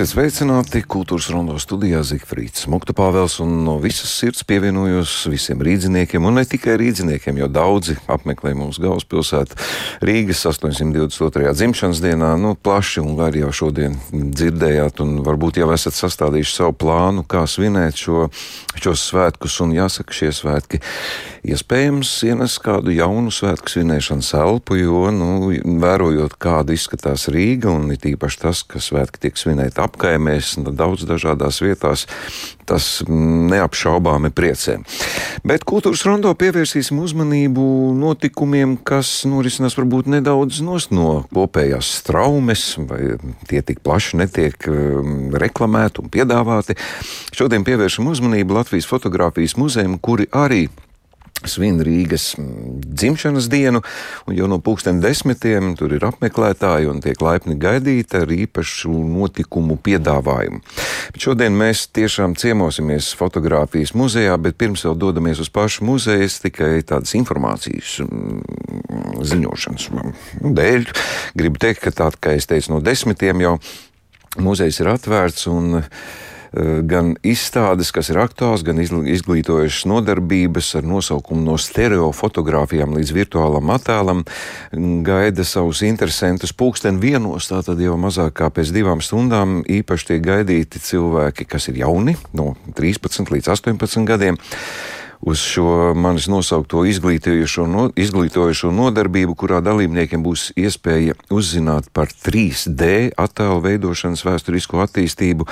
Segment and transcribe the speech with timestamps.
[0.00, 2.62] Esiet sveicināti kultūras rondo studijā Zikfrīds.
[2.72, 7.98] Mukta Pāvels un no visas sirds pievienojos visiem rīdziniekiem, un ne tikai rīdziniekiem, jo daudzi
[8.08, 9.58] apmeklē mūsu galvaspilsētu
[10.08, 11.52] Rīgas 822.
[11.52, 12.30] dzimšanas dienā.
[12.40, 17.44] Nu, plaši un gari jau šodien dzirdējāt, un varbūt jau esat sastādījuši savu plānu, kā
[17.44, 18.30] svinēt šo,
[18.80, 20.80] šos svētkus, un jāsaka, šie svētki
[21.46, 25.50] iespējams ienes kādu jaunu svētku svinēšanas elpu, jo, nu,
[25.80, 31.62] vērojot, kāda izskatās Rīga, un it īpaši tas, ka svētki tiek svinēti apkaimēs, daudz dažādās
[31.64, 32.06] vietās.
[32.70, 34.76] Tas neapšaubāmi priecē.
[35.42, 37.64] Bet kultūras rondo pievērsīsim uzmanību
[37.98, 43.16] notikumiem, kas norisinās varbūt nedaudz no kopējās straumes, vai
[43.50, 46.78] tie tik plaši netiek um, reklamēti un piedāvāti.
[47.34, 50.68] Šodien pievēršam uzmanību Latvijas fotografijas muzejam, kuri arī
[51.48, 53.82] svin Rīgas mm, dzimšanas dienu,
[54.26, 59.78] un jau no pulksten desmitiem tur ir apmeklētāji un tiek laipni gaidīti ar īpašu notikumu
[59.80, 60.60] piedāvājumu.
[61.14, 66.72] Bet šodien mēs tiešām ciemosimies fotografijas muzejā, bet pirms vēl dodamies uz pašu muzeju, tikai
[66.86, 69.88] tādas informācijas mm, ziņošanas
[70.40, 70.90] dēļ.
[71.38, 73.56] Gribu teikt, ka tā, kā es teicu, no desmitiem jau
[74.40, 75.80] muzejs ir atvērts un
[76.52, 84.24] gan izstādes, kas ir aktuāls, gan izglītojušas nodarbības ar nosaukumu no stereofotogrāfijām līdz virtuālam attēlam,
[85.06, 90.82] gaida savus interesantus pulksten vienos, tātad jau mazāk kā pēc divām stundām īpaši tiek gaidīti
[90.82, 94.40] cilvēki, kas ir jauni, no 13 līdz 18 gadiem
[95.20, 103.12] uz šo manis nosaukto izglītojošo, no, izglītojošo nodarbību, kurā dalībniekiem būs iespēja uzzināt par 3D
[103.20, 105.46] attēlu veidošanas vēsturisko attīstību,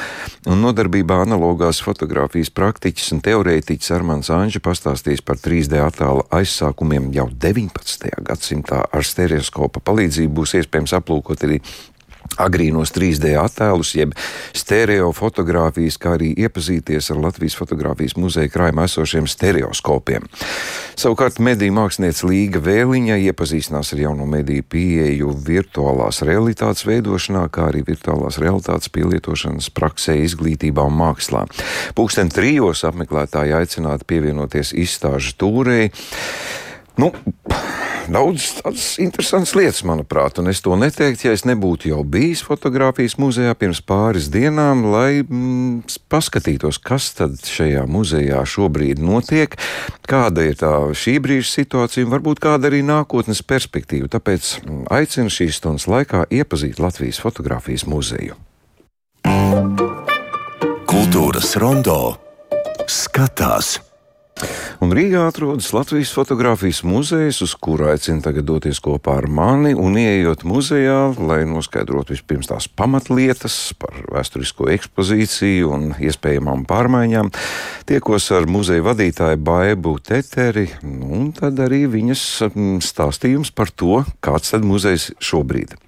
[0.49, 7.29] un nodarbībā analogās fotografijas praktiķis un teorētiķis Armāns Anģa pastāstīs par 3D attēla aizsākumiem jau
[7.29, 8.11] 19.
[8.25, 11.61] gadsimtā ar stereoskopa palīdzību būs iespējams aplūkot arī
[12.37, 14.15] agrīnos 3D attēlus, jeb
[14.57, 20.29] stereo fotografijas, kā arī iepazīties ar Latvijas fotografijas muzeja krājumā esošiem stereoskopiem.
[20.99, 27.85] Savukārt mediju mākslinieca Līga Vēliņa iepazīstinās ar jauno mediju pieeju virtuālās realitātes veidošanā, kā arī
[27.87, 31.47] virtuālās realitātes pielietošanas praksē, izglītībā un mākslā.
[31.99, 35.93] Pūksteni trijos apmeklētāji aicināti pievienoties izstāžu tūrei.
[36.99, 37.13] Nu,
[38.11, 43.15] daudz tādas interesantas lietas, manuprāt, un es to neteiktu, ja es nebūtu jau bijis fotografijas
[43.23, 49.55] muzejā pirms pāris dienām, lai mm, paskatītos, kas tad šajā muzejā šobrīd notiek,
[50.11, 54.11] kāda ir tā šī brīža situācija un varbūt kāda arī nākotnes perspektīva.
[54.19, 58.35] Tāpēc mm, aicinu šīs stundas laikā iepazīt Latvijas fotografijas muzeju.
[60.89, 62.01] Kultūras rondo
[62.91, 63.79] skatās.
[64.85, 69.99] Un Rīgā atrodas Latvijas fotografijas muzejs, uz kuru aicinu tagad doties kopā ar mani un
[69.99, 77.33] ieejot muzejā, lai noskaidrotu vispirms tās pamatlietas par vēsturisko ekspozīciju un iespējamām pārmaiņām.
[77.91, 84.05] Tiekos ar muzeja vadītāju Baibu Teteri, nu, un tad arī viņas mm, stāstījums par to,
[84.25, 85.88] kāds tad muzejs šobrīd ir.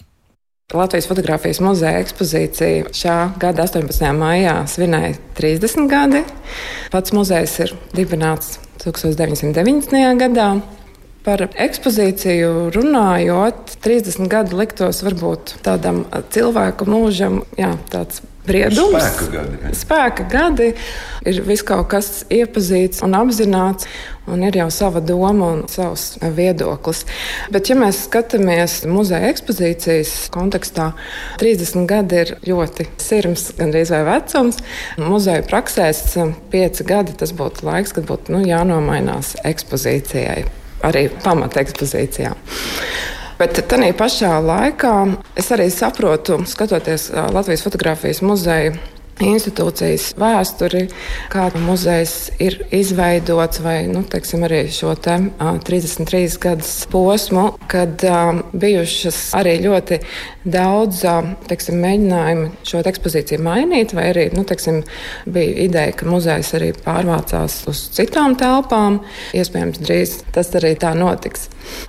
[0.71, 4.05] Latvijas fotografijas muzeja ekspozīcija šā gada 18.
[4.15, 6.21] maijā svinēja 30 gadi.
[6.93, 9.99] Pats muzejs ir dibināts 1990.
[10.21, 10.53] gadā.
[11.27, 19.05] Par ekspozīciju runājot, 30 gadi liktos varbūt tādam cilvēku mūžam, jā, tāds briedums.
[19.05, 19.75] Spēka gadi.
[19.77, 20.69] Spēka gadi
[21.29, 23.89] ir viss kaut kas iepazīts un apzināts,
[24.31, 27.05] un ir jau sava doma un savs viedoklis.
[27.53, 30.91] Bet, ja mēs skatāmies muzeja ekspozīcijas kontekstā,
[31.43, 34.61] 30 gadi ir ļoti sirms, gandrīz vai vecums.
[35.01, 36.05] Muzeja praksēs
[36.53, 40.45] 5 gadi tas būtu laiks, kad būtu nu, jānomainās ekspozīcijai,
[40.87, 42.39] arī pamata ekspozīcijām.
[43.41, 44.95] Bet tādā pašā laikā
[45.41, 48.75] es arī saprotu, skatoties Latvijas fotografijas muzeju
[49.25, 50.87] institūcijas vēsturi,
[51.33, 58.03] kāda muzejs ir izveidots, vai nu, teiksim, arī šo te, uh, 33 gadus posmu, kad
[58.09, 60.01] uh, bijušas arī ļoti
[60.49, 64.83] daudz uh, teiksim, mēģinājumu šo te ekspozīciju mainīt, vai arī nu, teiksim,
[65.31, 69.01] bija ideja, ka muzejs arī pārvācās uz citām telpām.
[69.37, 71.49] Iespējams, drīz tas arī tā notiks.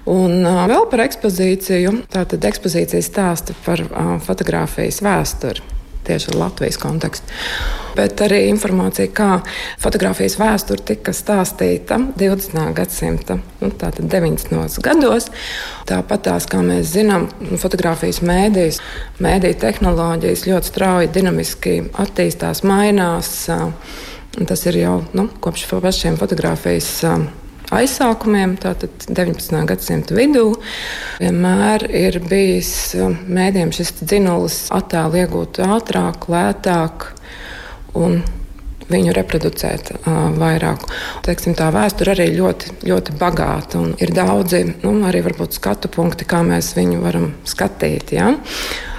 [0.09, 2.01] Un uh, vēl par ekspozīciju.
[2.11, 5.70] Tātad ekspozīcija stāsta par uh, fotografijas vēsturi
[6.07, 7.27] tieši Latvijas kontekstu.
[7.95, 9.41] Bet arī informācija, kā
[9.81, 12.71] fotografijas vēsture tika stāstīta 20.
[12.77, 14.79] gadsimta, nu, tātad 90.
[14.85, 15.27] gados.
[15.89, 17.27] Tāpat tās, kā mēs zinām,
[17.59, 18.79] fotografijas mēdīs,
[19.23, 23.35] mēdīju tehnoloģijas ļoti strauji, dinamiski attīstās, mainās.
[24.47, 26.93] Tas ir jau nu, kopš pašiem fotografijas
[27.75, 29.63] aizsākumiem, tātad 19.
[29.69, 30.49] gadsimta vidū.
[31.21, 32.73] Vienmēr ir bijis
[33.27, 37.11] mēdījiem šis dzinulis attēlu iegūt ātrāk, lētāk
[37.97, 38.21] un
[38.91, 40.85] viņu reproducēt uh, vairāk.
[41.25, 46.73] Teiksim, tā vēsture arī ļoti, ļoti bagāta ir daudzi nu, arī skatu punkti, kā mēs
[46.77, 48.13] viņu varam skatīt.
[48.17, 48.33] Ja?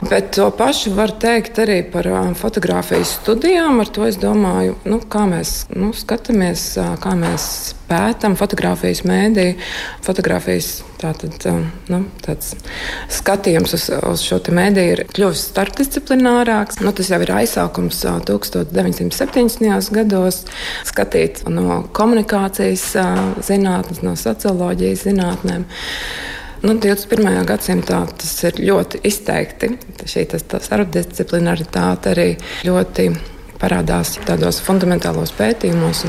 [0.09, 3.81] Bet to pašu var teikt arī par uh, fotografijas studijām.
[3.83, 9.53] Ar to es domāju, nu, kā mēs nu, skatāmies, uh, kā mēs pētām fotografijas mēdī.
[10.05, 10.71] Fotografijas
[11.03, 11.45] tātad,
[11.93, 12.01] nu,
[13.13, 16.81] skatījums uz, uz šo mēdīju ir kļuvis starpdisciplinārāks.
[16.85, 19.93] Nu, tas jau ir aizsākums 1970.
[19.99, 20.45] gados
[20.89, 22.87] skatīt no komunikācijas
[23.45, 25.67] zinātnes, no socioloģijas zinātnēm.
[26.63, 27.43] Nu, 21.
[27.49, 29.73] gadsimtā tas ir ļoti izteikti.
[30.07, 32.29] Šī starpdisciplinaritāte arī
[32.69, 33.09] ļoti
[33.63, 36.05] parādās tādos fundamentālos pētījumos.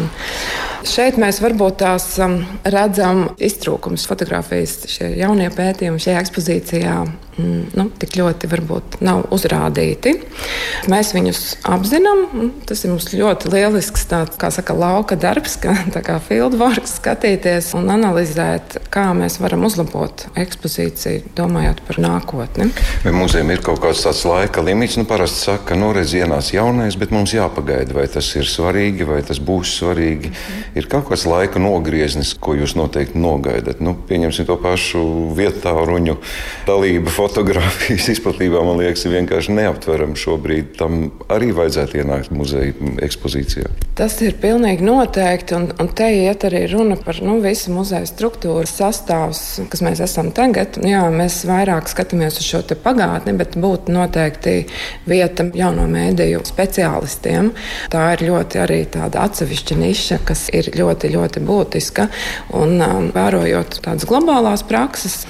[0.84, 6.98] Šeit mēs varbūt tās um, redzam iztrūkums fotografijas, šie jaunie pētījumi šajā ekspozīcijā
[7.38, 10.12] Mm, nu, tik ļoti varbūt nav uzrādīti.
[10.92, 12.52] Mēs viņus apzinām.
[12.70, 15.74] Tas ir mums ļoti lielisks tāds, kā saka, lauka darbs, kā,
[16.06, 22.70] kā fieldworks, skatīties un analizēt, kā mēs varam uzlabot ekspozīciju, domājot par nākotni.
[23.02, 25.00] Vai mūzejam ir kaut kāds tāds laika limits?
[25.02, 29.10] Nu, parasti saka, ka nu, redz ienāc jaunais, bet mums jāpagaida, vai tas ir svarīgi,
[29.10, 30.30] vai tas būs svarīgi.
[30.30, 30.73] -hmm.
[30.74, 33.82] Ir kaut kāds laika nogrieznis, ko jūs noteikti nogaidat.
[33.84, 35.04] Nu, pieņemsim to pašu
[35.38, 36.18] vietā ruņu
[36.68, 40.74] dalību fotografijas izplatībā, man liekas, ir vienkārši neaptverama šobrīd.
[40.80, 42.74] Tam arī vajadzētu ienākt muzeja
[43.06, 43.70] ekspozīcijā.
[43.94, 48.66] Tas ir pilnīgi noteikti, un, un te iet arī runa par nu, visu muzeja struktūru
[48.66, 50.80] sastāvs, kas mēs esam tagad.
[50.82, 54.56] Jā, mēs vairāk skatāmies uz šo pagātni, bet būtu noteikti
[55.06, 57.52] vieta jauno mēdīju speciālistiem.
[57.94, 62.08] Tā ir ļoti arī tāda atsevišķa niša, kas ir ļoti, ļoti būtiska.
[62.60, 65.24] Un um, vērojot tādas globālās prakses,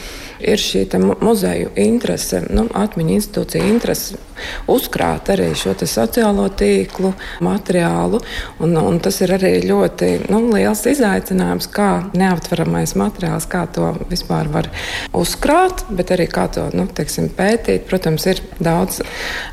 [0.44, 0.86] ir šī
[1.24, 4.22] muzeju interese, nu, atmiņu institūcija interese
[4.68, 7.14] uzkrāt arī šo sociālo tīklu
[7.44, 8.22] materiālu.
[8.64, 14.50] Un, un tas ir arī ļoti nu, liels izaicinājums, kā neaptveramais materiāls, kā to vispār
[14.54, 14.70] var
[15.16, 17.88] uzkrāt, bet arī kā to nu, teiksim, pētīt.
[17.90, 19.02] Protams, ir daudz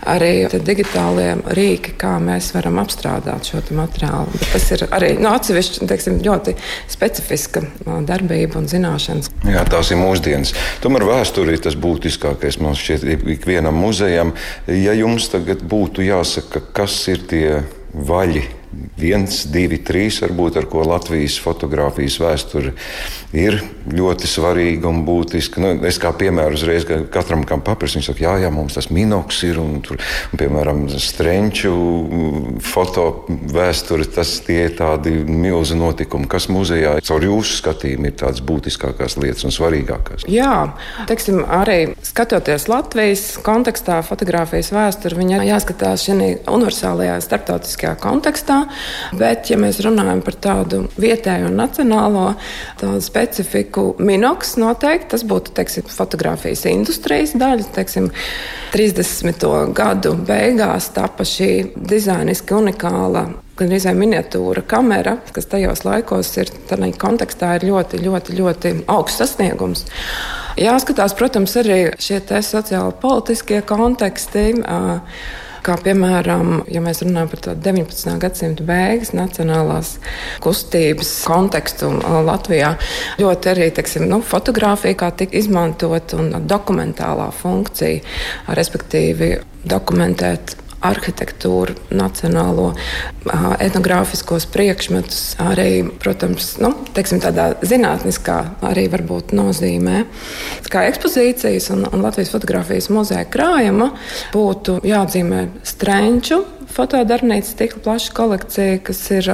[0.09, 4.33] arī digitālie rīki, kā mēs varam apstrādāt šo materiālu.
[4.39, 6.57] Bet tas ir arī nu, atsevišķi teiksim, ļoti
[6.91, 7.65] specifiska
[8.07, 9.31] darbība un zināšanas.
[9.51, 10.55] Jā, tās ir mūsdienas.
[10.81, 13.05] Tomēr vēsturē tas būtiskākais man šķiet
[13.37, 14.33] ikvienam muzejam.
[14.65, 17.61] Ja jums tagad būtu jāsaka, kas ir tie
[17.93, 18.47] vaļi
[19.01, 22.75] viens, divi, trīs, varbūt ar ko Latvijas fotografijas vēsture
[23.37, 25.63] ir ļoti svarīga un būtiska.
[25.63, 29.43] Nu, es kā piemēru uzreiz katram, kam paprasīju, viņš saka, jā, jā, mums tas minoks
[29.47, 29.99] ir un, tur,
[30.31, 31.73] un piemēram, strenču
[32.65, 39.19] foto vēsture, tas tie tādi milzi notikumi, kas muzejā caur jūsu skatījumu ir tādas būtiskākās
[39.21, 40.27] lietas un svarīgākās.
[40.31, 40.73] Jā,
[41.11, 48.60] teiksim, arī skatoties Latvijas kontekstā, fotografijas vēsturi, viņa jāskatās šajā universālajā starptautiskajā kontekstā.
[49.17, 52.27] Bet, ja mēs runājam par tādu vietēju un nacionālo
[53.03, 57.69] specifiku, Minoks noteikti tas būtu teiksim, fotografijas industrijas daļa.
[57.75, 58.11] Teiksim,
[58.75, 59.47] 30.
[59.77, 63.29] gadu beigās tapa šī dizainiski unikāla
[63.61, 66.53] gan arī miniatūra kamera, kas tajos laikos ir
[67.01, 69.85] kontekstā ir ļoti, ļoti, ļoti augsts sasniegums.
[70.61, 74.47] Jāskatās, protams, arī šie sociāli politiskie konteksti.
[74.65, 75.01] Uh,
[75.65, 78.15] Kā piemēram, ja mēs runājam par 19.
[78.23, 79.95] gadsimta beigas nacionālās
[80.45, 81.91] kustības kontekstu
[82.27, 82.73] Latvijā,
[83.21, 88.01] ļoti arī teksim, nu, fotografija kā tika izmantot un dokumentālā funkcija,
[88.57, 89.35] respektīvi
[89.69, 92.71] dokumentēt arhitektūru, nacionālo
[93.61, 98.39] etnogrāfiskos priekšmetus, arī, protams, nu, teiksim, tādā zinātniskā
[98.71, 100.05] arī varbūt nozīmē.
[100.73, 103.93] Kā ekspozīcijas un, un Latvijas fotografijas muzeja krājuma
[104.33, 109.29] būtu jāatzīmē strenču fotodarbnīca, tik plaša kolekcija, kas ir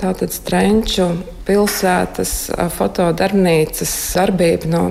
[0.00, 1.08] tātad strenču
[1.46, 2.32] pilsētas
[2.76, 4.82] fotodarbnīcas darbība no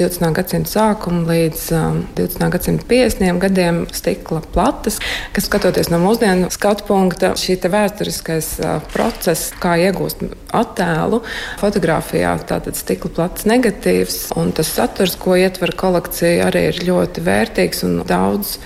[0.00, 0.32] 20.
[0.36, 2.46] gadsimta sākuma līdz um, 20.
[2.54, 3.40] gadsimta 50.
[3.42, 4.96] gadiem stikla plates,
[5.36, 10.24] kas skatoties no mūsdienu skatu punkta, šī vēsturiskais uh, process, kā iegūst
[10.56, 11.20] attēlu
[11.60, 17.84] fotografijā, tātad stikla plates negatīvs, un tas saturs, ko ietver kolekcija, arī ir ļoti vērtīgs
[17.88, 18.56] un daudz,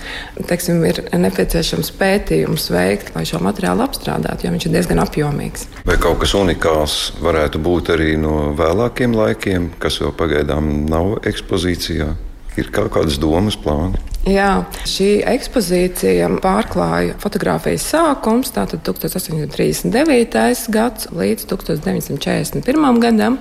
[0.49, 5.67] teiksim, ir nepieciešams pētījums veikt, lai šo materiālu apstrādātu, jo viņš ir diezgan apjomīgs.
[5.87, 12.13] Vai kaut kas unikāls varētu būt arī no vēlākiem laikiem, kas vēl pagaidām nav ekspozīcijā?
[12.55, 13.99] Ir kaut kādas domas, plāni?
[14.25, 20.63] Jā, šī ekspozīcija pārklāja fotografijas sākums, tātad 1839.
[20.73, 23.01] gads līdz 1941.
[23.03, 23.35] gadam.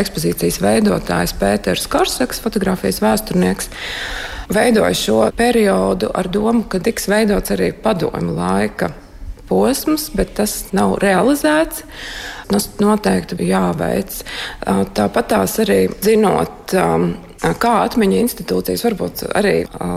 [0.00, 3.68] Ekspozīcijas veidotājs Pēters Korsaks, fotografijas vēsturnieks,
[4.48, 8.92] veidoja šo periodu ar domu, ka tiks veidots arī padomu laika
[9.50, 11.84] posms, bet tas nav realizēts.
[12.48, 14.16] Tas noteikti bija jāveic.
[14.96, 16.72] Tāpat tās arī zinot
[17.42, 19.54] kā atmiņu institūcijas varbūt arī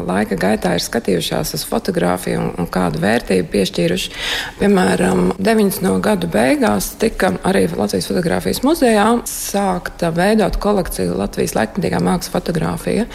[0.08, 4.14] laika gaitā ir skatījušās uz fotografiju un, un kādu vērtību piešķīruši.
[4.60, 5.92] Piemēram, 90.
[6.06, 13.06] gadu beigās tika arī Latvijas fotografijas muzejā sākta veidot kolekciju Latvijas laikmatīgā mākslas fotografija.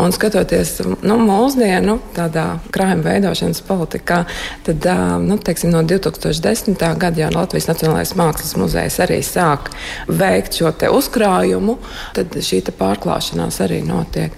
[0.00, 4.22] Un skatoties nu, mūsdienu tādā krājuma veidošanas politikā,
[4.66, 4.88] tad
[5.24, 6.78] nu, teiksim, no 2010.
[7.00, 9.72] gada jau Latvijas Nacionālais mākslas muzejs arī sāk
[10.06, 11.78] veikt šo uzkrājumu,
[12.14, 14.34] tad šī pārklāšanās arī notiek.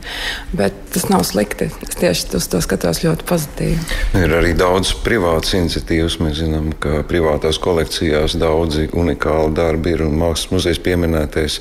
[0.57, 1.69] Bet tas nav slikti.
[1.87, 3.79] Es tieši uz to skatos ļoti pozitīvi.
[4.23, 6.19] Ir arī daudz privātas iniciatīvas.
[6.25, 11.61] Mēs zinām, ka privātās kolekcijās daudzi unikāli darbi ir un mākslas muzejs pieminētais.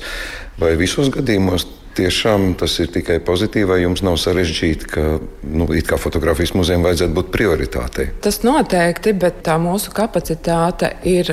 [0.60, 5.04] Vai visos gadījumos tiešām tas ir tikai pozitīvi, vai jums nav sarežģīti, ka
[5.48, 8.10] nu, kā fotografijas muzejam vajadzētu būt prioritātei?
[8.24, 11.32] Tas noteikti, bet tā mūsu kapacitāte ir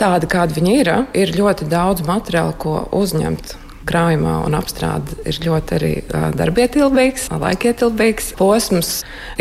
[0.00, 0.92] tāda, kāda viņa ir.
[1.24, 3.56] Ir ļoti daudz materiālu, ko uzņemt
[3.88, 5.92] krājumā un apstrāde ir ļoti arī
[6.38, 8.92] darbietilpīgs, laikietilpīgs posms.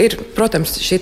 [0.02, 1.02] Ir, protams, šī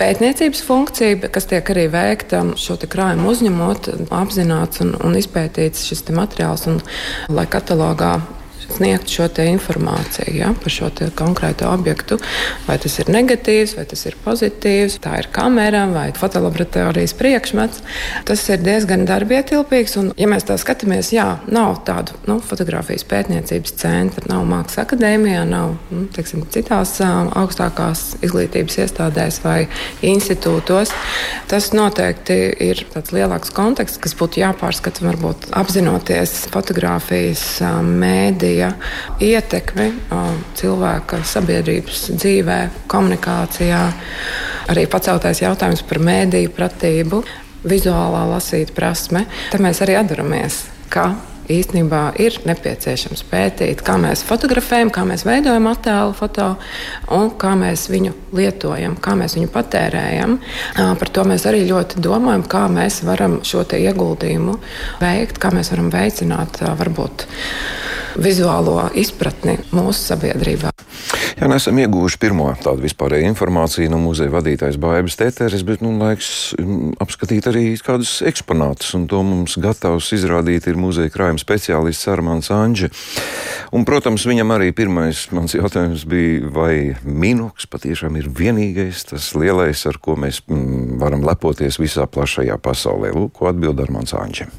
[0.00, 6.66] pētniecības funkcija, kas tiek arī veikta šo krājumu uzņemot, apzināts un, un izpētīts šis materiāls,
[6.70, 6.80] un
[7.28, 8.16] lai katalogā
[8.76, 12.18] sniegt šo informāciju ja, par šo konkrēto objektu.
[12.66, 17.82] Vai tas ir negatīvs, vai tas ir pozitīvs, tā ir kamera vai fotolaboratorijas priekšmets.
[18.28, 19.96] Tas ir diezgan darbietilpīgs.
[20.00, 25.44] Un, ja mēs tā skatāmies, jā, nav tādu nu, fotografijas pētniecības centra, nav mākslas akadēmijā,
[25.48, 29.58] nav nu, teiksim, citās augstākās izglītības iestādēs vai
[30.06, 30.92] institūtos.
[31.50, 32.38] Tas noteikti
[32.70, 37.44] ir tāds lielāks konteksts, kas būtu jāpārskata varbūt apzinoties fotografijas
[37.84, 38.70] mēdīju ja,
[39.24, 39.88] ietekmi
[40.60, 42.58] cilvēka sabiedrības dzīvē,
[42.90, 43.82] komunikācijā.
[44.70, 47.24] Arī paceltais jautājums par mēdīju pratību,
[47.66, 49.26] vizuālā lasīt prasme.
[49.50, 50.62] Te mēs arī atdaramies,
[50.92, 51.10] ka
[51.50, 56.52] īstenībā ir nepieciešams pētīt, kā mēs fotografējam, kā mēs veidojam attēlu foto
[57.16, 60.38] un kā mēs viņu lietojam, kā mēs viņu patērējam.
[61.00, 64.56] Par to mēs arī ļoti domājam, kā mēs varam šo ieguldījumu
[65.02, 67.26] veikt, kā mēs varam veicināt varbūt
[68.20, 70.72] vizuālo izpratni mūsu sabiedrībā.
[71.40, 76.52] Jā, esam ieguvuši pirmo tādu vispārēju informāciju no muzeja vadītājas Bābes Tēteres, bet nu laiks
[76.58, 82.52] mm, apskatīt arī kādus eksponātus, un to mums gatavs izrādīt ir muzeja krājuma speciālists Armāns
[82.52, 82.90] Anģe.
[83.72, 86.74] Un, protams, viņam arī pirmais mans jautājums bija, vai
[87.04, 93.14] minoks patiešām ir vienīgais, tas lielais, ar ko mēs mm, varam lepoties visā plašajā pasaulē.
[93.16, 94.50] Lūk, ko atbild Armāns Anģe.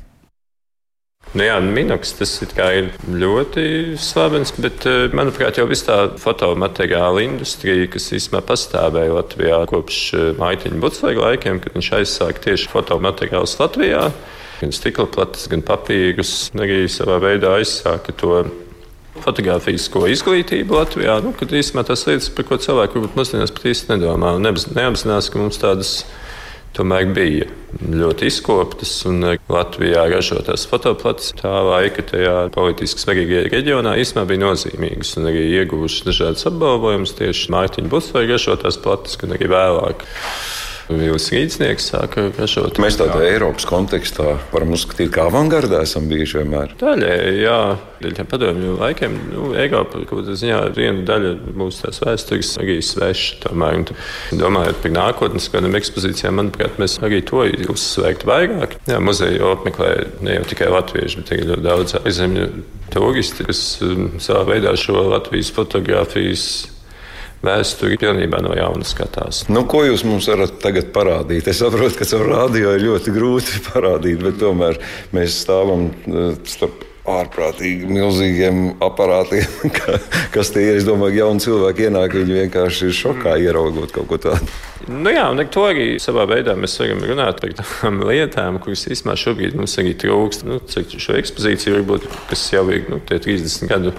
[1.32, 7.88] Nu jā, Minoks tas ir ļoti slavens, bet, eh, manuprāt, jau viss tā fotomateriāla industrija,
[7.88, 14.10] kas īstenībā pastāvēja Latvijā kopš eh, Maitiņa Bucvaga laikiem, kad viņš aizsāka tieši fotomateriālus Latvijā.
[14.60, 18.44] Gan stikla plates, gan papīrus, arī savā veidā aizsāka to
[19.24, 21.22] fotografijas izglītību Latvijā.
[21.24, 25.32] Nu, kad īstenībā tas lietas, par ko cilvēki varbūt mūsdienās pat īsti nedomā un neapzinās,
[25.32, 26.02] ka mums tādas
[26.78, 27.48] tomēr bija
[27.92, 35.16] ļoti izkoptas un Latvijā ražotās fotoplates tā laika tajā politiski svarīgajā reģionā īstenībā bija nozīmīgas
[35.20, 40.06] un arī ieguvušas dažādas apbalvojumus tieši Mārtiņa Busvaira ražotās plates, gan arī vēlāk.
[40.90, 42.80] Vīls Rīsnieks sāka ražot.
[42.82, 46.74] Mēs tādā Eiropas kontekstā varam uzskatīt, kā avangardā esam bijuši vienmēr.
[46.82, 47.60] Daļēji, jā,
[48.02, 53.40] daļai padomju laikiem, nu, Eiropa kaut kādā ziņā viena daļa mūsu tās vēstures arī sveša.
[53.46, 58.78] Tomēr, un domājot par nākotnes kādām ekspozīcijām, manuprāt, mēs arī to uzsvērtu vairāk.
[58.90, 59.94] Jā, muzeju apmeklē
[60.26, 62.50] ne jau tikai latvieši, bet arī ļoti daudz ārzemju
[62.92, 66.46] turisti, kas um, savā veidā šo Latvijas fotografijas
[67.46, 69.46] vēsturi pilnībā no jauna skatās.
[69.52, 71.50] Nu, ko jūs mums varat tagad parādīt?
[71.52, 74.80] Es saprotu, ka caur rādio ir ļoti grūti parādīt, bet tomēr
[75.16, 79.98] mēs stāvam eh, starp ārprātīgi milzīgiem aparātiem, ka,
[80.34, 80.82] kas tie ir.
[80.82, 84.52] Es domāju, ka jauni cilvēki ienāk, viņi vienkārši ir šokā ieraugot kaut ko tādu.
[84.90, 89.18] Nu jā, un to arī savā veidā mēs varam runāt par tādām lietām, kuras īstenībā
[89.20, 90.46] šobrīd mums arī trūkst.
[90.50, 93.96] Nu, šo ekspozīciju varbūt, kas jau ir nu, 30 gadu.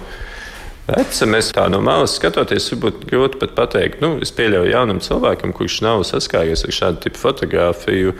[0.83, 5.77] Mēs tā no malas skatoties, varbūt grūti pat pateikt, nu, es pieļauju jaunam cilvēkam, kurš
[5.85, 8.11] nav saskāries ar šādu tipu fotografiju,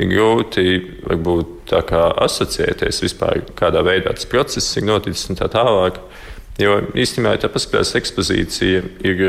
[0.00, 0.64] ir grūti
[1.04, 6.00] varbūt tā kā asociēties vispār, kādā veidā tas process ir noticis un tā tālāk.
[6.58, 9.22] Jo īstenībā, ja tā paskatās ekspozīcija, ir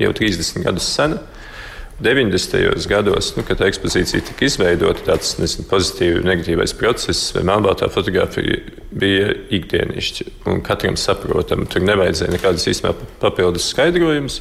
[0.00, 1.20] jau 30 gadus sena.
[2.00, 2.88] 90.
[2.88, 8.56] gados, nu, kad ekspozīcija tika izveidota, tāds nezinu, pozitīvs, negatīvais process, vai melnbaltā fotografija
[8.90, 11.68] bija ikdienišķa un katram saprotama.
[11.70, 14.40] Tur nevajadzēja nekādas īstenībā papildus skaidrojumus.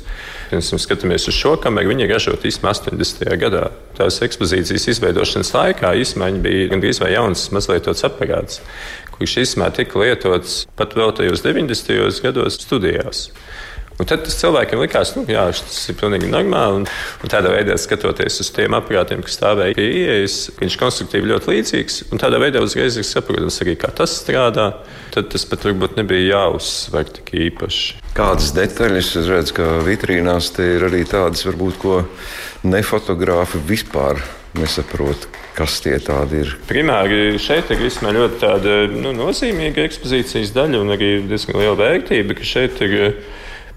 [0.54, 3.36] Mēs skatāmies uz šo kameru, viņa ir ražota īstenībā 80.
[3.44, 3.66] gadā.
[4.00, 8.64] Tās ekspozīcijas izveidošanas laikā īstenībā bija gandrīz vai jauns, mazliet tāds aparāts,
[9.18, 12.24] kurš īstenībā tika lietots pat vēl tajos 90.
[12.24, 13.28] gados studijās.
[14.00, 16.78] Un tad tas cilvēkiem likās, ka nu, tas ir pilnīgi normāli.
[16.80, 16.86] Un,
[17.20, 21.98] un tādā veidā, skatoties uz tiem aparātiem, kas stāvēja pie ieejas, viņš konstruktīvi ļoti līdzīgs.
[22.14, 24.70] Un tādā veidā uzreiz ir saprotams arī, kā tas strādā.
[25.12, 27.98] Tad tas pat varbūt nebija jāuzsver tik īpaši.
[28.16, 32.00] Kādas detaļas es redzu, ka vitrīnās te ir arī tādas, varbūt, ko
[32.64, 34.24] nefotogrāfi vispār
[34.56, 35.28] nesaprot.
[35.60, 36.56] Kas tie tādi ir?
[36.70, 42.38] Primāri šeit ir vismaz ļoti tāda, nu, nozīmīga ekspozīcijas daļa un arī diezgan liela vērtība,
[42.38, 42.96] ka šeit ir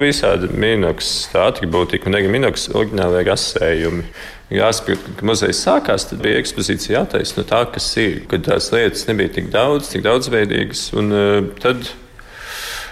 [0.03, 4.07] visādi minoks atribūtika un arī minoks oriģinālajie rasējumi.
[4.53, 9.07] Jāsaprot, ka muzejs sākās, tad bija ekspozīcija jātaisa no tā, kas ir, kad tās lietas
[9.09, 10.91] nebija tik daudz, tik daudzveidīgas.
[11.01, 11.87] Un, uh, tad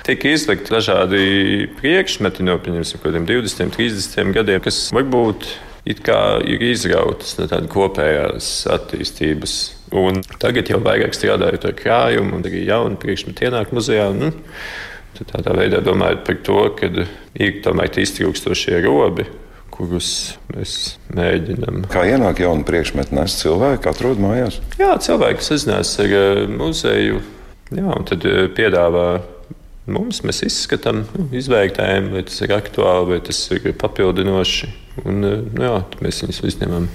[0.06, 5.50] tika izlikti dažādi priekšmeti no 20, 30 gadiem, kas varbūt
[5.90, 9.56] ir izrautas no tādas kopējās attīstības.
[9.96, 14.10] Un tagad jau vairāk strādājot ar krājumu, un arī jaunu priekšmetu ienāk muzejā.
[14.14, 14.30] Nu,
[15.18, 16.90] Tad tādā veidā domājot par to, ka
[17.40, 19.26] ir tomēr iztrūkstošie robi,
[19.74, 20.76] kurus mēs
[21.16, 21.84] mēģinām.
[21.92, 24.60] Kā ienāk jauni priekšmeti, nes cilvēki atrod mājās?
[24.80, 27.20] Jā, cilvēki sazinās ar eh, muzeju,
[27.72, 29.06] jā, un tad eh, piedāvā
[29.90, 34.70] mums, mēs izskatām, nu, izvērtējam, vai tas ir aktuāli, vai tas ir papildinoši.
[35.04, 36.90] Un, eh, nu, jā, mēs viņus uzņemam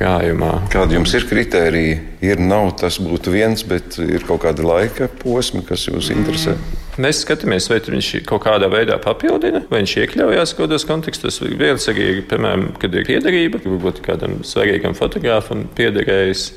[0.00, 0.52] krājumā.
[0.72, 1.98] Kāda jums ir kritērija?
[2.24, 6.56] Ir, nav tas būtu viens, bet ir kaut kāda laika posma, kas jūs interesē.
[7.00, 11.40] Mēs skatāmies, vai viņš kaut kādā veidā papildina, vai viņš iekļaujas kaut kādos kontekstos.
[11.40, 16.50] Viens arī ir, piemēram, kad ir piederība, varbūt kādam svarīgam fotogrāfam piederējis.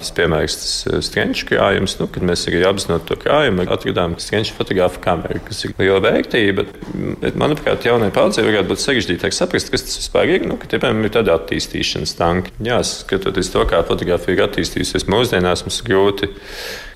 [0.00, 4.54] Tas piemērs, tas eh, strunču krājums, nu, kad mēs arī apzināti to krājumu, atradām strunču
[4.56, 6.64] fotografu kameru, kas ir liela vērtība.
[7.20, 10.46] Bet, manuprāt, jaunai paudzei varētu būt sarežģītāk saprast, kas tas vispār ir.
[10.48, 12.54] Nu, ka, piemēram, ir tāda attīstīšanas tanka.
[12.64, 16.30] Jā, skatoties to, kā fotografija ir attīstījusies mūsdienās, mums grūti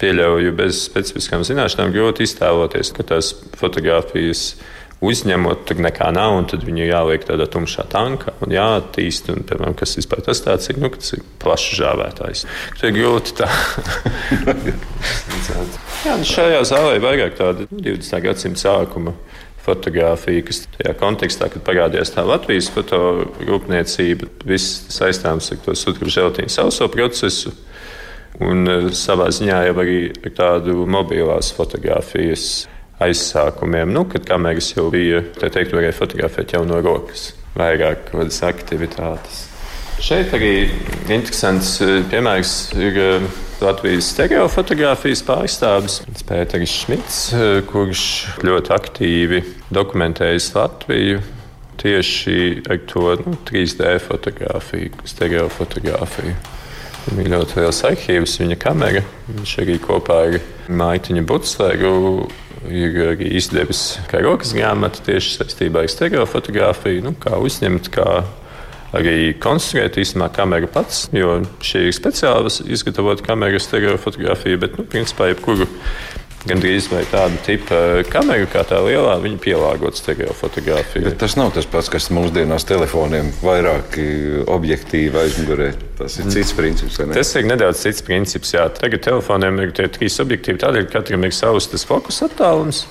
[0.01, 6.49] pieļauju bez specifiskām zināšanām, grūti iztēloties, ka tās fotografijas ir uzņemot, tur nekā nav, un
[6.51, 9.31] tad viņu jāliek tādā tumšā tankā un jāattīst.
[9.33, 12.45] Un, piemēram, kas vispār tas tāds ir, nu, tas ir plašs žāvētājs.
[12.81, 13.51] Tur ir grūti tā.
[16.05, 18.23] Jā, nu šajā zālē ir vairāk tāda 20.
[18.25, 19.15] gadsimta sākuma
[19.65, 26.53] fotografija, kas tajā kontekstā, kad parādījās tā Latvijas fotorūpniecība, viss saistāms ar to sudraba želatīnu
[26.53, 27.55] sauso procesu.
[28.43, 32.65] Un eh, savā ziņā jau arī ar tādu mobilās fotografijas
[33.03, 38.41] aizsākumiem, nu, kad kameras jau bija, tā teikt, varēja fotografēt jau no rokas, vairāk kādas
[38.47, 39.49] aktivitātes.
[40.05, 40.69] Šeit arī
[41.09, 43.27] interesants eh, piemērs ir eh,
[43.63, 48.03] Latvijas stereofotografijas pārstāvis Pēters Šmits, eh, kurš
[48.45, 49.41] ļoti aktīvi
[49.75, 51.23] dokumentējis Latviju
[51.81, 56.35] tieši ar to nu, 3D fotografiju, stereofotografiju.
[57.13, 59.03] Ļoti liels arhīvs, viņa kamera.
[59.29, 60.39] Viņš arī kopā ar
[60.73, 61.97] Maitiņu Butsleru
[62.73, 68.23] ir arī izdevis kā rokas grāmatu tieši saistībā ar stereofotografiju, nu, kā uzņemt, kā
[68.97, 75.29] arī konstruēt īstenībā kameru pats, jo šī ir speciāli izgatavota kamera stereofotografija, bet, nu, principā,
[75.33, 75.69] jebkuru
[76.49, 77.79] gandrīz vai tādu tipu
[78.13, 81.07] kameru, kā tā lielā, viņa pielāgota stereofotografija.
[81.09, 83.99] Bet tas nav tas pats, kas mūsdienās telefoniem vairāk
[84.53, 85.71] objektīvi aizmugurē.
[85.99, 86.99] Tas ir cits princips.
[87.15, 88.53] Tas ir nedaudz cits princips.
[88.57, 88.67] Jā.
[88.77, 92.85] Tagad telefoniem ir tie trīs objektīvi, tādēļ katram ir savs tas fokus attālums,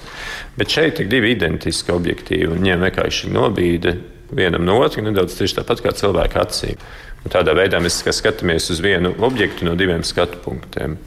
[0.57, 3.97] bet šeit ir divi identiski objektīvi, un viņiem vienkārši ir nobīde
[4.33, 6.79] vienam no otra nedaudz tieši tāpat kā cilvēka acīm.
[7.23, 10.97] Un tādā veidā mēs skatāmies uz vienu objektu no diviem skatu punktiem.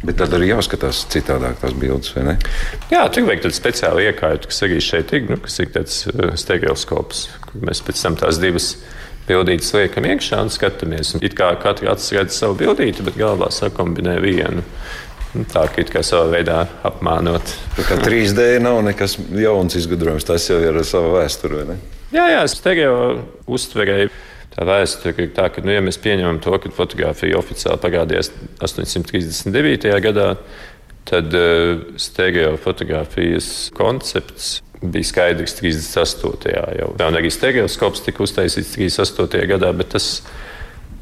[0.00, 2.36] Bet tad arī jāskatās citādāk tās bildes, vai ne?
[2.88, 6.30] Jā, tur vajag tādu speciālu iekārtu, kas arī šeit ir, nu, kas ir tāds uh,
[6.40, 8.70] stereoskops, kur mēs pēc tam tās divas
[9.28, 11.18] bildītes liekam iekšā un skatāmies.
[11.20, 14.64] It kā katrs acis redz savu bildīti, bet galvā sakombinē vienu.
[15.36, 17.52] Nu, tā kā kā savā veidā apmānot.
[17.76, 21.76] Tā kā 3D nav nekas jauns izgudrojums, tas jau ir ar savu vēsturi?
[22.10, 22.96] Jā, jā, stereo
[23.46, 24.29] uztverēji tā
[24.68, 29.88] vēsture ir tā, ka, nu, ja mēs pieņemam to, ka fotografija oficiāli parādījās 839.
[30.04, 30.32] gadā,
[31.08, 36.52] tad uh, stereo fotografijas koncepts bija skaidrs 38.
[36.78, 36.92] jau.
[36.96, 39.42] Un arī stereoskops tika uztaisīts 38.
[39.50, 40.20] gadā, bet tas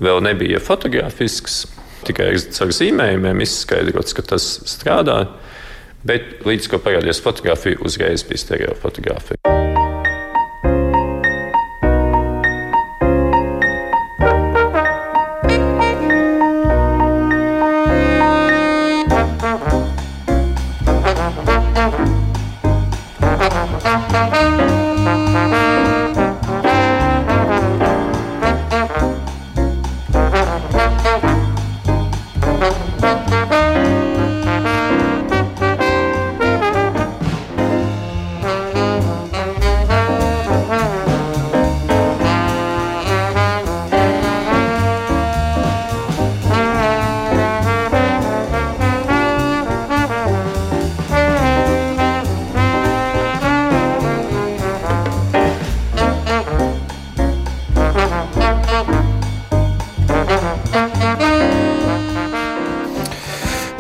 [0.03, 1.67] vēl nebija fotografisks.
[2.07, 5.25] Tikai ar zīmējumiem izskaidrots, ka tas strādā.
[6.07, 9.58] Bet līdz ko parādījās fotografija, uzreiz bija stereofotografija.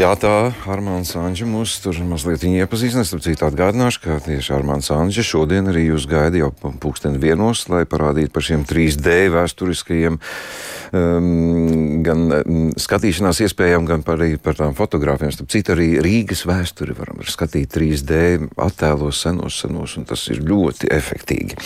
[0.08, 0.36] Jā, tā
[0.72, 3.10] Armāns Anģa mūs tur mazliet iepazīstinās.
[3.20, 6.48] Citu atgādināšu, ka tieši Armāns Anģa šodien arī jūs gaida jau
[6.80, 14.24] pulksteni vienos, lai parādītu par šiem 3D vēsturiskajiem um, gan um, skatīšanās iespējām, gan par,
[14.40, 15.44] par tām fotogrāfijām.
[15.44, 21.60] Citu, arī Rīgas vēsturi varam skatīt 3D attēlos senos, senos, un tas ir ļoti efektīgi.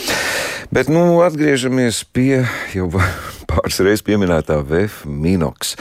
[0.74, 2.42] Bet, nu, atgriežamies pie
[2.74, 2.90] jau
[3.52, 5.76] pāris reizes pieminētā VF Minox.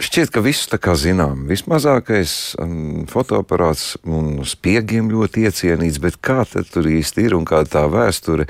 [0.00, 1.44] Šķiet, ka viss tā kā zinām.
[1.50, 7.60] Vismazākais um, fotoaparāts un spiegiem ļoti iecienīts, bet kā tad tur īsti ir un kā
[7.68, 8.48] tā vēsture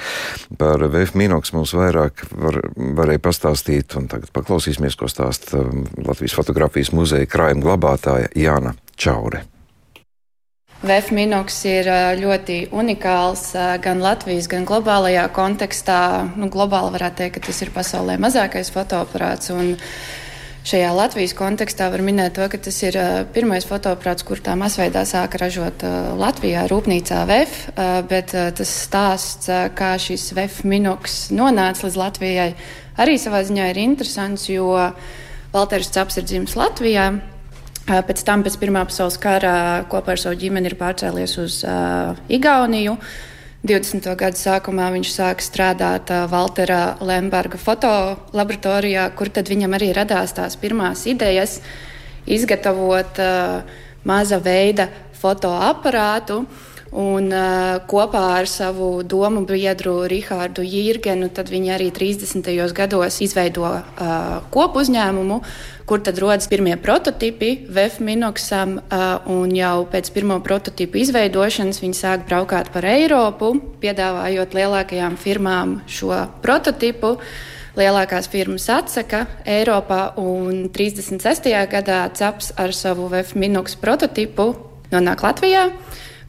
[0.61, 2.63] par VF Minoks mums vairāk var,
[3.03, 3.99] varēja pastāstīt.
[3.99, 9.45] Un tagad paklausīsimies, ko stāsta um, Latvijas fotografijas muzeja krājuma glabātāja Jāna Čaure.
[10.79, 11.89] VF Minoks ir
[12.21, 13.51] ļoti unikāls
[13.83, 16.01] gan Latvijas, gan globālajā kontekstā.
[16.39, 19.51] Nu, globāli varētu teikt, ka tas ir pasaulē mazākais fotoaparāts.
[20.69, 22.95] Šajā Latvijas kontekstā var minēt to, ka tas ir
[23.35, 25.83] pirmais fotoaparāts, kur tā masveidā sāka ražot
[26.19, 32.53] Latvijā, rūpnīcā uh, bet tas stāsts, kā šis VF minoks nonāca līdz Latvijai,
[33.03, 34.71] arī savā ziņā ir interesants, jo
[35.51, 37.09] Valters Caps ir dzimis Latvijā.
[37.89, 39.57] Uh, pēc tam, pēc Pirmā pasaules kara,
[39.89, 42.99] kopā ar savu ģimeni ir pārcēlies uz uh, Igauniju.
[42.99, 43.35] Uh,
[43.67, 44.07] 20.
[44.15, 51.03] gada sākumā viņš sāka strādāt uh, Valtera Lemberga fotolaboratorijā, kur viņam arī radās tās pirmās
[51.11, 51.59] idejas
[52.25, 53.67] izgatavot uh,
[54.07, 54.87] maza veida
[55.19, 56.45] fotoaparātu.
[56.89, 62.49] Un, uh, kopā ar savu domu biedru Rihārdu Jirgenu viņi arī 30.
[62.73, 65.43] gados izveido uh, kopu uzņēmumu,
[65.85, 68.79] kur tad rodas pirmie prototipi VF Minoxam,
[69.29, 76.13] un jau pēc pirmo prototipu izveidošanas viņi sāk braukāt par Eiropu, piedāvājot lielākajām firmām šo
[76.45, 77.17] prototipu.
[77.79, 81.49] Lielākās firmas atsaka Eiropā, un 36.
[81.71, 84.51] gadā CEPS ar savu VF Minox prototipu
[84.93, 85.69] nonāk Latvijā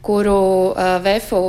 [0.04, 1.40] kuru uh, VFU,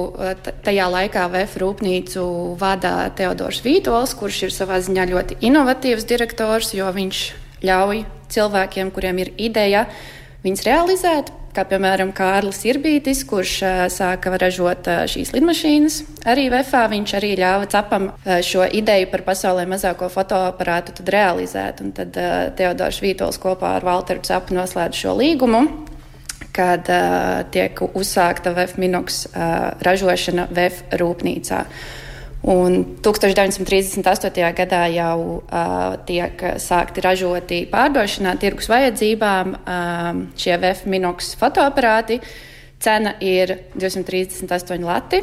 [0.66, 2.24] tajā laikā VF rūpnīcu
[2.60, 7.22] vada Teodors Vītols, kurš ir savā ziņā ļoti inovatīvs direktors, jo viņš
[7.64, 9.86] ļauj cilvēkiem, kuriem ir ideja,
[10.46, 11.32] viņas realizēt.
[11.52, 15.98] Kā piemēram Kārlis Irbītis, kurš uh, sāka ražot uh, šīs lidmašīnas.
[16.32, 21.84] Arī VFā viņš arī ļāva cepam uh, šo ideju par pasaulē mazāko fotoaparātu realizēt.
[21.84, 25.66] Un tad uh, Teodors Vītols kopā ar Walteru Cepu noslēdz šo līgumu,
[26.56, 31.66] kad uh, tiek uzsākta VF Minoks uh, ražošana VF rūpnīcā.
[31.66, 32.00] Uh,
[32.42, 34.02] Un 1938.
[34.58, 42.18] gadā jau uh, tiek sākti ražoti pārdošanā tirgus vajadzībām uh, šie VF Minox fotoaparāti.
[42.82, 45.22] Cena ir 238 lati.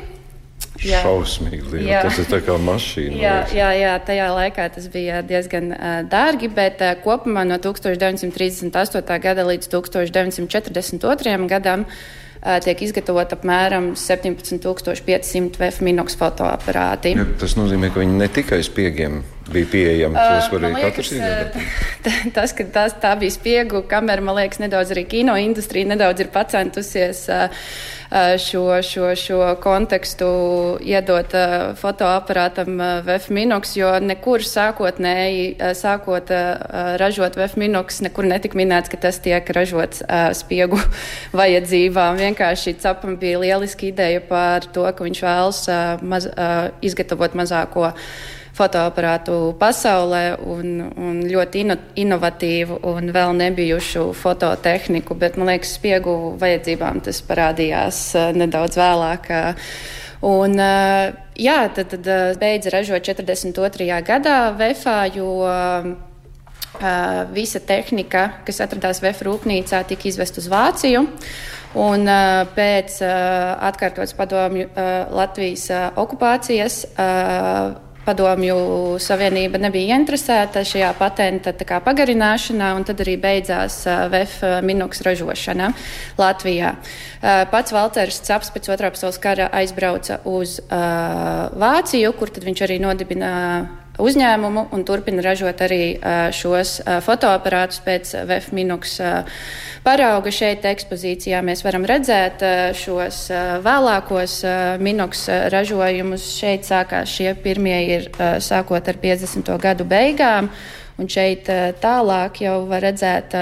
[0.84, 1.00] Jā.
[1.02, 1.88] Šausmīgi liela.
[1.88, 2.02] Jā.
[2.06, 3.18] Tas ir tā kā mašīna.
[3.18, 9.18] Jā, jā, jā, tajā laikā tas bija diezgan uh, dārgi, bet uh, kopumā no 1938.
[9.24, 11.36] gada līdz 1942.
[11.50, 11.86] gadam
[12.62, 17.16] tiek izgatavot apmēram 17,500 VF minox fotoaparāti.
[17.18, 20.18] Ja, tas nozīmē, ka viņi ne tikai spiegiem bija pieejami.
[20.18, 21.61] Tas varēja katrs izdarīt.
[22.37, 26.32] Tas, ka tās, tā bija spiegu kamera, man liekas, nedaudz arī kino industrija nedaudz ir
[26.34, 27.24] pacentusies.
[27.28, 27.70] Uh,
[28.38, 30.28] šo, šo, šo kontekstu
[30.80, 31.34] iedot
[31.76, 36.32] fotoaparātam VF Minox, jo nekur sākotnēji, sākot
[37.00, 40.02] ražot VF Minox, nekur netika minēts, ka tas tiek ražots
[40.40, 40.80] spiegu
[41.38, 42.16] vajadzībām.
[42.22, 45.62] Vienkārši capam bija lieliski ideja par to, ka viņš vēlas
[46.00, 46.30] maz,
[46.80, 47.92] izgatavot mazāko
[48.58, 56.16] fotoaparātu pasaulē un, un ļoti ino, inovatīvu un vēl nebijušu fototehniku, bet man liekas, spiegu
[56.40, 59.30] vajadzībām tas parādījās uh, nedaudz vēlāk.
[60.28, 63.88] Un, uh, jā, tad, tad beidza ražot 42.
[64.06, 65.30] gadā VFā, jo
[66.78, 71.00] Uh, visa tehnika, kas atradās VF rūpnīcā, tika izvest uz Vāciju.
[71.74, 74.68] Un, uh, pēc uh, atkārtotas padomju
[75.10, 75.64] Latvijas
[75.98, 76.84] okupācijas
[78.08, 81.52] Padomju Savienība nebija interesēta šajā patenta
[81.84, 85.66] pagarināšanā, un tad arī beidzās VF minoks ražošana
[86.16, 86.70] Latvijā.
[87.52, 93.34] Pats Valters Caps pēc otrā pasaules kara aizbrauca uz Vāciju, kur viņš arī nodibina
[93.98, 95.82] uzņēmumu un turpina ražot arī
[96.34, 98.98] šos fotoaparātus pēc VF Minox
[99.84, 100.32] parauga.
[100.34, 102.44] Šeit ekspozīcijā mēs varam redzēt
[102.78, 103.24] šos
[103.64, 104.40] vēlākos
[104.84, 106.26] Minox ražojumus.
[106.38, 108.11] Šeit sākās šie pirmie ir
[108.44, 109.54] sākot ar 50.
[109.62, 110.52] gadu beigām.
[110.98, 111.46] Un šeit
[111.78, 113.34] tālāk jau var redzēt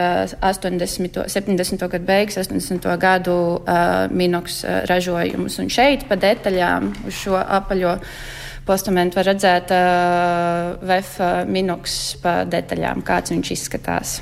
[0.45, 1.87] 80, 70.
[1.89, 2.85] gadu beigas, 80.
[3.01, 5.57] gadu uh, minoks ražojumus.
[5.63, 7.95] Un šeit pa detaļām uz šo apaļo
[8.67, 14.17] postamentu var redzēt uh, VF minoks pa detaļām, kāds viņš izskatās.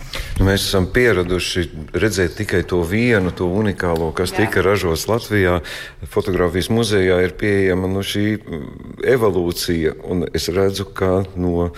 [0.45, 1.65] Mēs esam pieraduši
[1.97, 4.45] redzēt tikai to vienu, to unikālo, kas Jā.
[4.45, 5.61] tika ražots Latvijā.
[6.13, 8.27] Fotogrāfijas muzejā ir pieejama nu, šī
[9.15, 11.71] evolūcija, un es redzu, ka no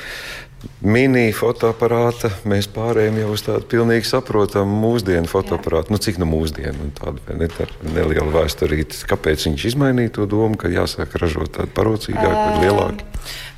[0.85, 5.95] mini fotoaparāta mēs pārējām jau uz tādu pilnīgi saprotamu mūsdienu fotoaparātu.
[5.95, 7.51] Nu, cik nu mūsdienu tādu ne,
[7.97, 9.03] nelielu vēsturīti.
[9.11, 13.11] Kāpēc viņš izmainīja to domu, ka jāsāk ražot tādu parocīgāku lielāku?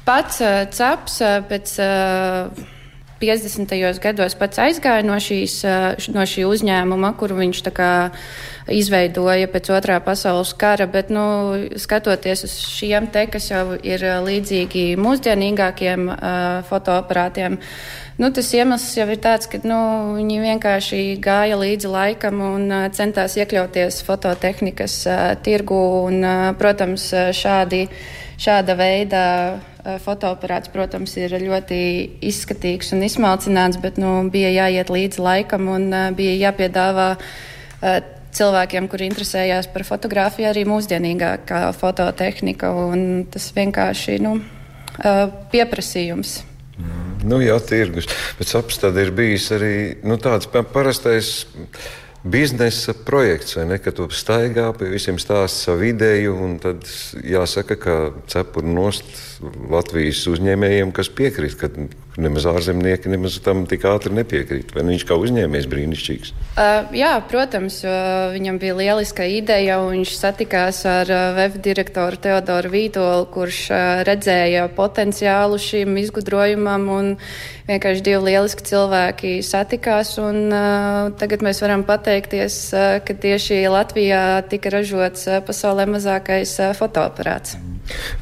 [0.09, 0.43] Pats
[0.79, 1.79] caps uh, pēc.
[1.85, 2.77] Uh
[3.21, 3.75] 50.
[4.03, 5.61] gados pats aizgāja no, šīs,
[6.15, 7.63] no šī uzņēmuma, kuru viņš
[8.69, 11.25] izveidoja pēc otrā pasaules kara, bet, nu,
[11.81, 16.21] skatoties uz šiem te, kas jau ir līdzīgi mūsdienīgākiem uh,
[16.69, 17.59] fotoaparātiem,
[18.19, 19.77] Nu, tas iemesls jau ir tāds, ka nu,
[20.17, 25.79] viņi vienkārši gāja līdzi laikam un uh, centās iekļauties fototehnikas uh, tirgu.
[26.09, 27.05] Un, uh, protams,
[27.39, 27.85] šādi,
[28.43, 29.23] šāda veida
[30.05, 31.79] fotoaparāts, protams, ir ļoti
[32.29, 37.11] izskatīgs un izsmalcināts, bet nu, bija jāiet līdzi laikam un bija jāpiedāvā
[38.39, 42.73] cilvēkiem, kuri interesējās par fotografiju, arī mūsdienīgākā fototehnika.
[43.33, 44.37] Tas vienkārši nu,
[45.53, 46.39] pieprasījums.
[46.79, 48.11] Mm, nu, jā, tirgus.
[48.39, 49.75] Bet saps, tad ir bijis arī
[50.07, 51.33] nu, tāds parastais
[52.31, 53.79] biznesa projekts, vai ne?
[53.83, 56.85] Ka tu staigā pie visiem stāst savu ideju, un tad
[57.25, 57.97] jāsaka, ka
[58.31, 61.71] cepuri nost Latvijas uzņēmējiem, kas piekrīt, ka
[62.19, 64.73] nemaz ārzemnieki nemaz tam tik ātri nepiekrīt.
[64.77, 66.33] Vai viņš kā uzņēmējs brīnišķīgs?
[66.59, 67.81] Uh, jā, protams,
[68.35, 74.67] viņam bija lieliska ideja, viņš satikās ar uh, VF direktoru Teodoru Vītolu, kurš uh, redzēja
[74.77, 77.17] potenciālu šim izgudrojumam,
[77.69, 84.43] vienkārši divi lieliski cilvēki satikās, un uh, tagad mēs varam pateikties, uh, ka tieši Latvijā
[84.51, 87.59] tika ražots uh, pasaulē mazākais uh, fotoaparāts.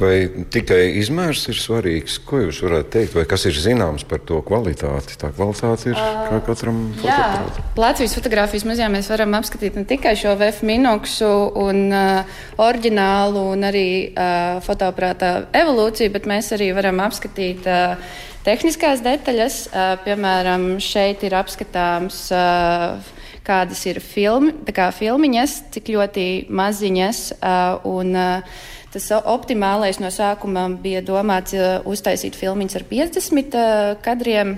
[0.00, 2.18] Vai tikai izmērs ir svarīgs?
[2.26, 5.16] Ko jūs varētu teikt, vai kas ir zināms par to kvalitāti?
[5.20, 7.72] Tā kvalitāte ir uh, kā katram fotoaparātam.
[7.80, 13.66] Latvijas fotografijas muzejā mēs varam apskatīt ne tikai šo VF minoksu un uh, oriģinālu un
[13.70, 17.98] arī uh, fotoaparāta evolūciju, bet mēs arī varam apskatīt uh,
[18.46, 19.60] tehniskās detaļas.
[19.72, 22.26] Uh, piemēram, šeit ir apskatāms.
[22.34, 23.14] Uh,
[23.46, 28.64] kādas ir filmi, kā filmiņas, cik ļoti maziņas uh, un uh,
[28.96, 31.52] Tas optimālais no sākuma bija domāts
[31.84, 33.58] uztaisīt filmiņas ar 50
[34.04, 34.56] kadriem.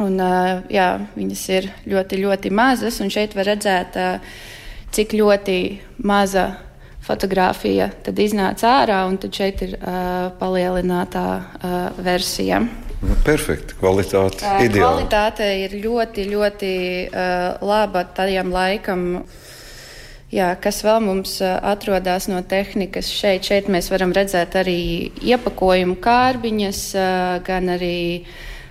[0.00, 0.16] Un,
[0.72, 3.98] jā, viņas ir ļoti, ļoti mazas, un šeit var redzēt,
[4.96, 5.58] cik ļoti
[6.08, 6.46] maza
[7.04, 9.76] fotografija tad iznāca ārā, un tad šeit ir
[10.40, 11.26] palielinātā
[12.00, 12.62] versija.
[13.00, 13.76] Nu, perfekti.
[13.80, 15.06] Kvalitāte uh, ideāli.
[15.06, 16.72] Kvalitāte ir ļoti, ļoti
[17.08, 19.06] uh, laba tajam laikam.
[20.30, 23.48] Jā, kas vēl mums atrodas no tehnikas šeit?
[23.48, 26.82] Šeit mēs varam redzēt arī iepakojumu kārbiņas,
[27.42, 28.22] gan arī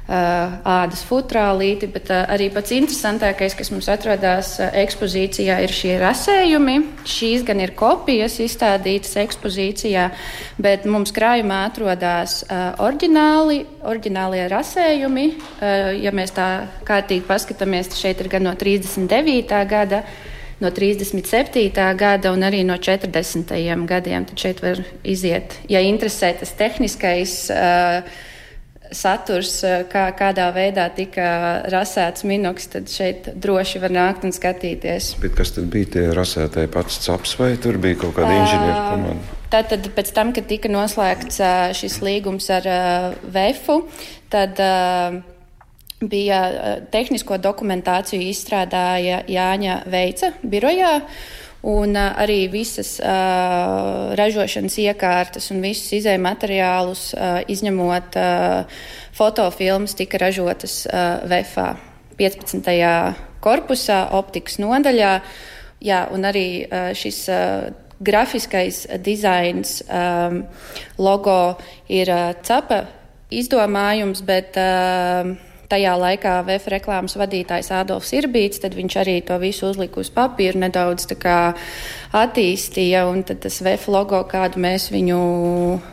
[0.10, 6.78] ādas futrālīti, bet arī pats interesantākais, kas mums atrodas ekspozīcijā, ir šie rasējumi.
[7.04, 10.08] Šīs gan ir kopijas izstādītas ekspozīcijā,
[10.64, 12.40] bet mums krājumā atrodas
[12.80, 15.30] oriģināli, oriģinālie rasējumi.
[16.08, 16.50] Ja mēs tā
[16.88, 19.64] kārtīgi paskatāmies, tad šeit ir gan no 39.
[19.70, 20.06] gada
[20.60, 21.70] no 37.
[22.00, 23.54] gada un arī no 40.
[23.90, 24.26] gadiem.
[24.30, 27.46] Tad šeit var iziet, ja interesē tas tehniskais.
[27.54, 28.26] Uh,
[28.96, 29.60] saturs,
[29.92, 31.30] kā, kādā veidā tika
[31.70, 35.14] rasēts minoks, tad šeit droši var nākt un skatīties.
[35.22, 39.38] Bet kas tad bija tie rasētāji pats caps vai tur bija kaut kāda inženieru komanda?
[39.50, 41.42] Tātad pēc tam, kad tika noslēgts
[41.78, 42.68] šis līgums ar
[43.34, 43.82] VEFu,
[44.34, 45.22] tad uh,
[46.02, 51.00] bija eh, tehnisko dokumentāciju izstrādāja Jāņa Veica birojā.
[51.60, 58.78] Un uh, arī visas uh, ražošanas iekārtas un visus izējuma materiālus, uh, izņemot uh,
[59.18, 61.74] fotofilmas, tika ražotas uh, VFā
[62.16, 62.64] 15.
[63.44, 65.12] korpusā, optikas nodaļā.
[65.84, 67.68] Jā, un arī uh, šis uh,
[68.00, 70.46] grafiskais dizains, um,
[70.96, 71.60] logo
[71.92, 72.86] ir uh, capa
[73.36, 75.36] izdomājums, bet uh,
[75.70, 80.60] tajā laikā VF reklāmas vadītājs Ādolfs Irbīts, tad viņš arī to visu uzlika uz papīra,
[80.66, 81.08] nedaudz
[82.20, 85.20] attīstīja, un tas VF logo, kādu mēs viņu
[85.78, 85.84] uh,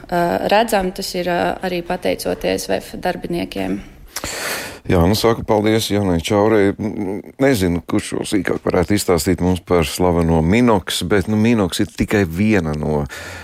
[0.53, 3.81] redzam, tas ir uh, arī pateicoties VF darbiniekiem.
[4.87, 6.69] Jā, nu saku paldies Janai Čaurei.
[7.43, 12.23] Nezinu, kurš šo sīkāk varētu izstāstīt mums par slaveno Minoks, bet nu, Minoks ir tikai
[12.23, 13.01] viena no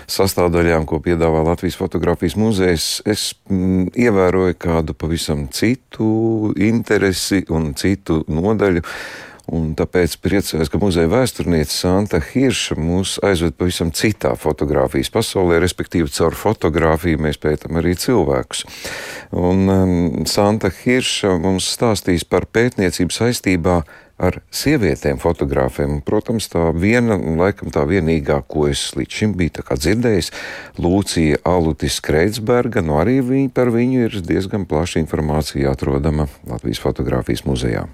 [0.07, 2.87] sastāvdaļām, ko piedāvā Latvijas fotografijas muzejs.
[3.03, 8.85] Es m, ievēroju kādu pavisam citu interesi un citu nodaļu.
[9.53, 16.09] Un tāpēc priecājos, ka muzeja vēsturniece Santa Hirša mūs aizved pavisam citā fotografijas pasaulē, respektīvi
[16.15, 18.63] caur fotografiju mēs pētām arī cilvēkus.
[19.37, 19.93] Un um,
[20.29, 23.83] Santa Hirša mums stāstīs par pētniecību saistībā
[24.23, 25.99] ar sievietēm fotografēm.
[26.05, 30.31] Protams, tā viena, laikam tā vienīgā, ko es līdz šim biju dzirdējis,
[30.81, 36.81] Lūcija Alutis Kreitsberga, no nu arī viņa, par viņu ir diezgan plaša informācija atrodama Latvijas
[36.81, 37.85] fotografijas muzejā.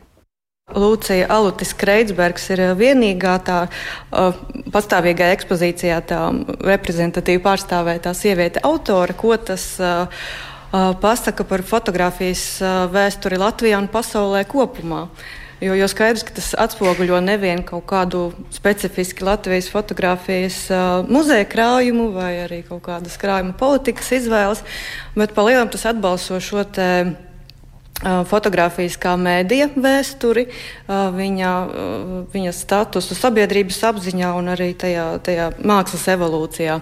[0.76, 4.38] Lūcija Alutis Kreitsbergs ir vienīgā tā uh,
[4.74, 6.22] pastāvīgā ekspozīcijā tā
[6.66, 10.06] reprezentatīvi pārstāvētā sieviete autore, ko tas uh,
[10.72, 12.46] uh, pasaka par fotografijas
[12.94, 15.08] vēsturi Latvijā un pasaulē kopumā.
[15.60, 22.14] Jo, jo skaidrs, ka tas atspoguļo nevienu kaut kādu specifisku Latvijas fotografijas uh, muzeja krājumu
[22.16, 24.64] vai arī kaut kādas krājuma politikas izvēles,
[25.20, 26.92] bet pa lielam tas atbalsto šo te.
[28.00, 35.18] Uh, fotografijas kā mēdīja vēsturi, uh, viņa, uh, viņa statusu sabiedrības apziņā un arī tajā,
[35.26, 36.78] tajā mākslas evolūcijā.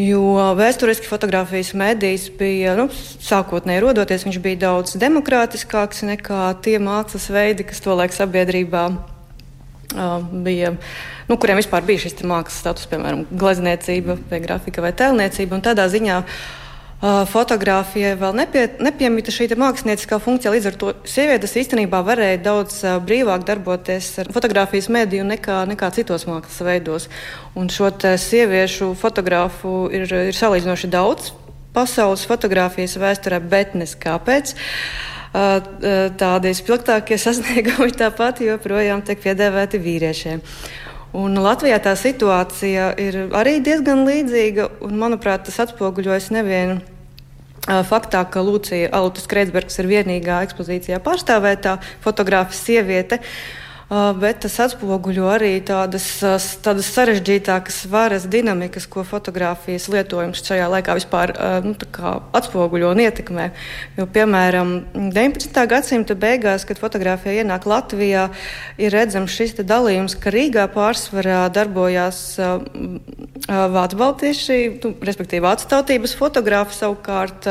[0.00, 2.88] Jo vēsturiski fotografijas medijas bija, nu,
[3.22, 8.88] sākotnēji rodoties, viņš bija daudz demokrātiskāks nekā tie mākslas veidi, kas tolaik sabiedrībā
[10.42, 10.72] bija,
[11.30, 15.58] nu, kuriem vispār bija šis mākslas status, piemēram, glezniecība, vai grafika vai tēlniecība.
[15.70, 16.40] Tādā ziņā uh,
[17.00, 20.52] fotografijai vēl nepie, nepiemita šī mākslinieckā funkcija.
[20.52, 26.26] Līdz ar to sievietes īstenībā varēja daudz brīvāk darboties ar fotografijas mediju nekā, nekā citos
[26.28, 27.08] mākslas veidos.
[27.56, 27.88] Un šo
[28.20, 31.32] sieviešu fotografu ir, ir salīdzinoši daudz
[31.72, 34.54] pasaules fotografijas vēsturē, bet nes kāpēc.
[35.30, 40.42] Tādi spilgtākie sasniegumi tāpat joprojām tiek piedāvāti vīriešiem.
[41.16, 46.78] Un Latvijā tā situācija ir arī diezgan līdzīga, un manuprāt, tas atspoguļojas nevienu
[47.66, 53.18] faktā, ka Lūcija Alutas Kreitsbergs ir vienīgā ekspozīcijā pārstāvētā fotografa sieviete.
[53.20, 53.59] Uh,
[53.90, 56.04] bet tas atspoguļo arī tādas,
[56.62, 61.32] tādas sarežģītākas varas dinamikas, ko fotografijas lietojums šajā laikā vispār
[61.64, 61.74] nu,
[62.38, 63.48] atspoguļo un ietekmē.
[63.98, 65.64] Jo, piemēram, 19.
[65.72, 68.28] gadsimta beigās, kad fotografija ienāk Latvijā,
[68.78, 72.22] ir redzams šis dalījums, ka Rīgā pārsvarā darbojās
[73.50, 77.50] vācu baltieši, nu, respektīvi vācu tautības fotografi savukārt.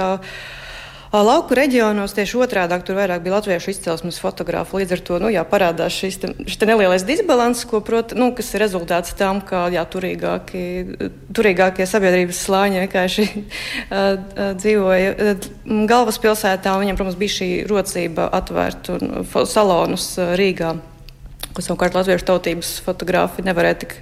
[1.09, 4.77] Lauku reģionos tieši otrādi tur vairāk bija latviešu izcelsmes fotografu.
[4.77, 8.51] Līdz ar to nu, jā, parādās šis te, te nelielais disbalans, ko, prot, nu, kas
[8.53, 13.25] ir rezultāts tam, ka jā, turīgākie, turīgākie sabiedrības slāņi vienkārši
[14.61, 15.33] dzīvoja
[15.89, 16.77] galvaspilsētā.
[16.83, 20.75] Viņam, protams, bija šī rocība atvērt un salonus Rīgā
[21.59, 23.95] ko savukārt latviešu tautības fotogrāfi nevarēja tik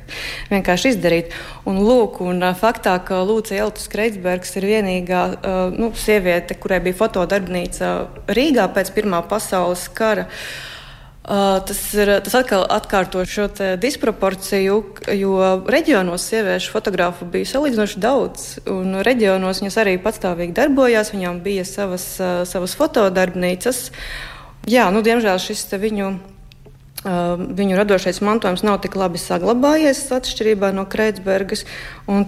[0.51, 1.33] vienkārši izdarīt.
[1.65, 5.23] Un, lūk, un faktā, ka Lūcija Eltis Kreitsbergs ir vienīgā
[5.73, 7.93] nu, sieviete, kurai bija fotodarbnīca
[8.29, 10.27] Rīgā pēc Pirmā pasaules kara.
[11.27, 13.49] Uh, tas, ir, tas atkal atkārto šo
[13.81, 14.77] disproporciju,
[15.11, 15.33] jo
[15.67, 18.45] reģionos sieviešu fotografu bija salīdzinoši daudz.
[19.03, 23.89] Reģionos viņas arī patstāvīgi darbojās, viņām bija savas, uh, savas fotodarbnīcas.
[24.71, 26.13] Jā, nu, diemžēl šis viņu
[27.07, 31.63] Viņu radošais mantojums nav tik labi saglabājies atšķirībā no Kreitsbergas.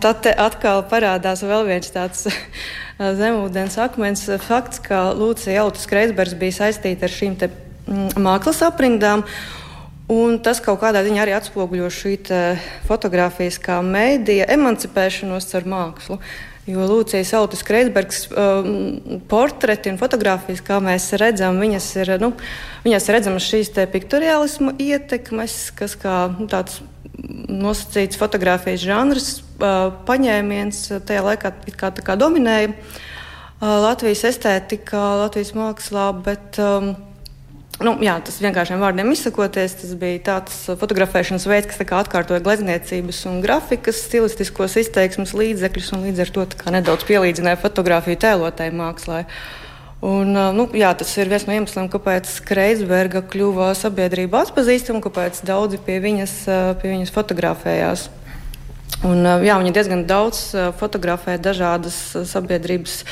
[0.03, 2.29] Tad atkal parādās vēl viens tāds
[2.99, 7.35] zemūdens akmens fakts, ka Lūcija Jautas Kreitsbergs bija saistīta ar šīm
[8.19, 9.25] mākslas aprindām.
[10.09, 12.15] Un tas kaut kādā ziņā arī atspoguļo šī
[12.88, 16.17] fotografijas kā mēdīja emancipēšanos ar mākslu.
[16.68, 22.34] Jo Lūcijas Autis Kreisbergs um, portreti un fotografijas, kā mēs redzam, viņas ir, nu,
[22.84, 26.82] viņas redzamas šīs te piktoriālismu ietekmes, kas kā nu, tāds
[27.49, 29.30] nosacīts fotografijas žanrs,
[29.60, 32.76] uh, paņēmiens tajā laikā kā, kā dominēja uh,
[33.60, 36.93] Latvijas estētikā, Latvijas mākslā, bet um,
[37.80, 43.39] Nu, jā, tas vienkāršiem vārdiem izsakoties, tas bija tāds fotografēšanas veids, kas atkārtoja glezniecības un
[43.45, 49.23] grafikas stilistiskos izteiksmes līdzekļus un līdz ar to nedaudz pielīdzināja fotografiju tēlotai mākslai.
[50.03, 55.80] Un, nu, jā, tas ir viens no iemesliem, kāpēc Kreisberga kļuva sabiedrība atpazīstama, kāpēc daudzi
[55.84, 56.36] pie viņas,
[56.84, 58.09] pie viņas fotografējās.
[59.07, 60.49] Un, jā, viņa diezgan daudz
[60.80, 61.95] fotografē dažādas
[62.27, 63.05] sabiedrības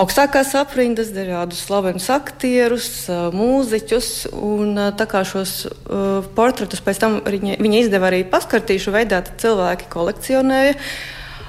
[0.00, 2.88] augstākās aprindas, dažādus slavenus aktierus,
[3.34, 4.10] mūziķus.
[4.34, 9.38] Un, tā kā šos uh, portretus pēc tam viņa, viņa izdeva arī paskartīšu veidā, tad
[9.42, 10.74] cilvēki kolekcionēja.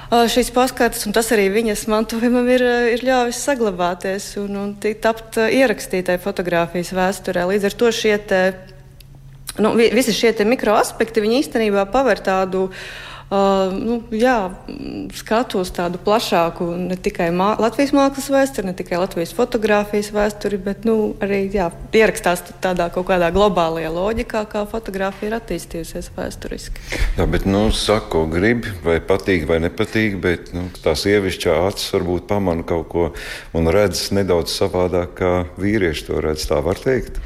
[0.06, 2.62] Uh, šīs paskartes, un tas arī viņas mantojumam ir,
[2.94, 7.48] ir ļāvis saglabāties un, un tapt uh, ierakstītai fotografijas vēsturē.
[7.50, 8.44] Līdz ar to šie te,
[9.58, 12.86] nu, visi šie mikroaspekti īstenībā paver tādu uh,
[13.26, 14.52] Uh, nu, jā,
[15.18, 20.60] skatu uz tādu plašāku, ne tikai mā Latvijas mākslas vēsturi, ne tikai Latvijas fotografijas vēsturi,
[20.62, 26.86] bet nu, arī jā, ierakstās tādā kaut kādā globālajā loģikā, kā fotografija ir attīstījusies vēsturiski.
[27.16, 31.96] Jā, bet, nu, saka, ko grib, vai patīk, vai nepatīk, bet nu, tās ievišķā acis
[31.96, 33.08] varbūt pamana kaut ko
[33.58, 36.46] un redz nedaudz savādāk, kā vīrieši to redz.
[36.46, 37.18] Tā var teikt.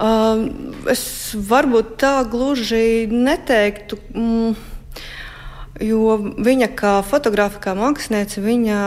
[0.00, 0.50] Uh,
[0.92, 3.96] es varbūt tā gluži neteiktu.
[4.12, 4.68] Mm,
[5.78, 8.78] jo viņa kā fotografa, kā māksliniece, viņa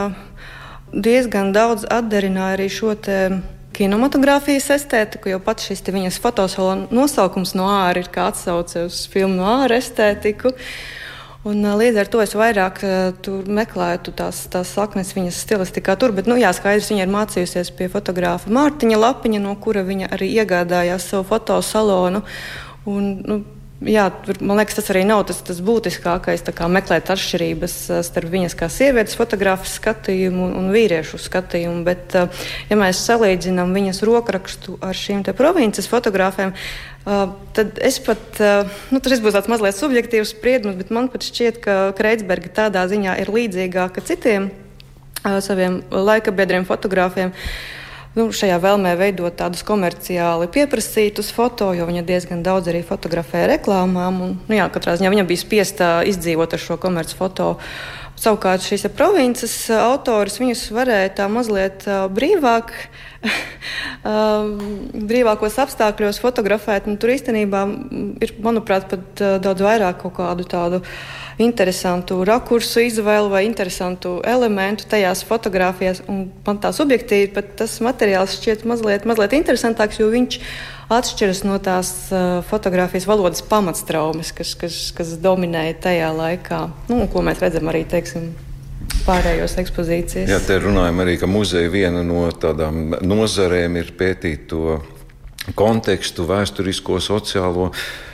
[0.93, 2.93] diezgan daudz atdarināja arī šo
[3.73, 9.39] kinematogrāfijas estētiku, jo pats šis viņas fotosalona nosaukums no ārā ir kā atsauce uz filmu
[9.39, 10.53] no ārā estētiku.
[11.43, 12.77] Un, līdz ar to es vairāk
[13.51, 15.97] meklēju tās, tās saknes viņas stilistikā.
[15.99, 20.13] Tur, bet, nu, jā, skaidrs, viņa ir mācījusies pie fotografa Mārtiņa Lapiņa, no kura viņa
[20.15, 22.23] arī iegādājās savu fotosalonu.
[22.87, 23.41] Un, nu,
[23.89, 24.05] jā,
[24.43, 26.43] man liekas, tas arī nav tas, tas būtiskākais.
[26.73, 31.83] Meklēt atšķirības eh, starp viņas kā sievietes fotogrāfijas skatījumu un, un vīriešu skatījumu.
[31.87, 37.21] Bet, eh, ja mēs salīdzinām viņas rokrakstu ar šīm provinces fotogrāfiem, eh,
[37.57, 38.41] tad es pat,
[38.91, 43.19] nu, tas būs tāds mazliet subjektīvs spriedums, bet man pat šķiet, ka Kreitsberga tādā ziņā
[43.21, 44.51] ir līdzīgāka citiem
[45.23, 47.31] saviem laika biedriem fotogrāfiem
[48.17, 54.21] nu, šajā vēlmē veidot tādus komerciāli pieprasītus foto, jo viņa diezgan daudz arī fotografēja reklāmām.
[54.25, 57.49] Un, nu, jā, katrā ziņā viņa bija spiesta izdzīvot ar šo komerciālu foto.
[58.23, 61.83] Savukārt šīs provinces autors viņus varēja tā mazliet
[62.13, 62.69] brīvāk,
[65.09, 66.87] brīvākos apstākļos fotografēt.
[67.01, 67.65] Tur īstenībā
[68.23, 70.83] ir, manuprāt, pat daudz vairāk kaut kādu tādu
[71.41, 76.03] interesantu rakursu izvēli vai interesantu elementu tajās fotografijās.
[76.11, 80.39] Un man tā subjektīvi pat tas materiāls šķiet mazliet, mazliet interesantāks, jo viņš
[80.93, 81.91] atšķiras no tās
[82.49, 88.33] fotografijas valodas pamatstraumes, kas, kas, kas dominēja tajā laikā, nu, ko mēs redzam arī teiksim,
[89.07, 90.31] pārējos ekspozīcijas.
[90.31, 94.79] Jā, te runājam arī, ka muzeja viena no tādām nozarēm ir pētīt to
[95.59, 97.71] kontekstu, vēsturisko, sociālo.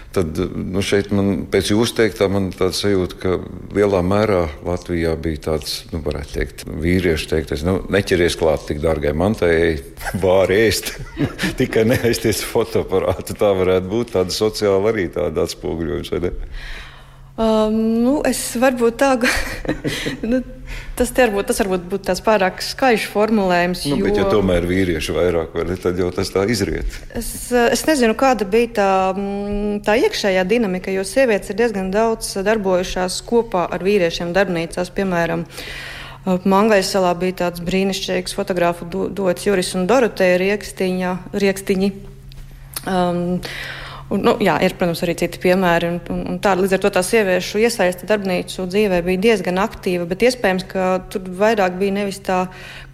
[0.10, 3.34] Tad nu šeit, man, pēc jūsu teiktā, man tāda sajūta, ka
[3.78, 9.14] lielā mērā Latvijā bija tāds, nu, varētu teikt, vīriešu teiktais, nu, neķeries klāt tik dārgai
[9.14, 9.53] mantai,
[10.18, 10.95] vāri ēst,
[11.62, 13.38] tikai neaizties fotoaparātu.
[13.38, 16.34] Tā varētu būt tāda sociāla arī tāda atspoguļojums, vai ne?
[17.40, 19.14] Um, nu, es varbūt tā,
[20.28, 20.42] nu,
[21.00, 23.86] tas, varbūt, tas varbūt būtu tāds pārāk skaļš formulējums.
[23.88, 24.08] Nu, jo...
[24.10, 26.98] Bet, ja tomēr vīrieši vairāk, vai, tad jau tas tā izriet.
[27.16, 32.34] Es, es nezinu, kāda bija tā, mm, tā iekšējā dinamika, jo sievietes ir diezgan daudz
[32.44, 35.48] darbojušās kopā ar vīriešiem darbnīcās, piemēram.
[36.44, 41.94] Mangais salā bija tāds brīnišķīgs fotografu dots Juris un Doroteja Riekstiņi.
[42.84, 43.40] Um,
[44.10, 45.91] Un, nu, jā, ir, protams, arī citi piemēri.
[45.93, 50.07] Un, un, un tā, līdz ar to tā sieviešu iesaiste darbnīcu dzīvē bija diezgan aktīva,
[50.10, 52.47] bet iespējams, ka tur vairāk bija nevis tā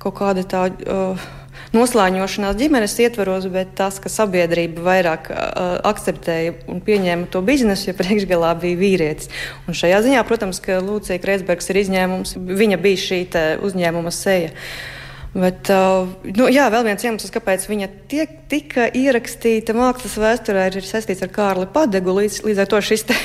[0.03, 0.68] kaut kāda tā.
[0.86, 1.28] Uh,
[1.76, 7.95] Noslēņošanās ģimenes ietvaros, bet tas, ka sabiedrība vairāk uh, akceptēja un pieņēma to biznesu, ja
[7.97, 9.32] priekšgalā bija vīrietis.
[9.68, 12.36] Un šajā ziņā, protams, ka Lūcija Kreisbergs ir izņēmums.
[12.59, 13.22] Viņa bija šī
[13.66, 14.51] uzņēmuma seja.
[14.51, 14.95] Uh,
[15.36, 20.88] Bet, uh, nu, jā, vēl viens iemesls, kāpēc viņa tiek, tika ierakstīta mākslas vēsturē, ir
[20.88, 22.13] saistīts ar Kārli Padegu.
[22.15, 23.17] Līdz, līdz ar to šis uh,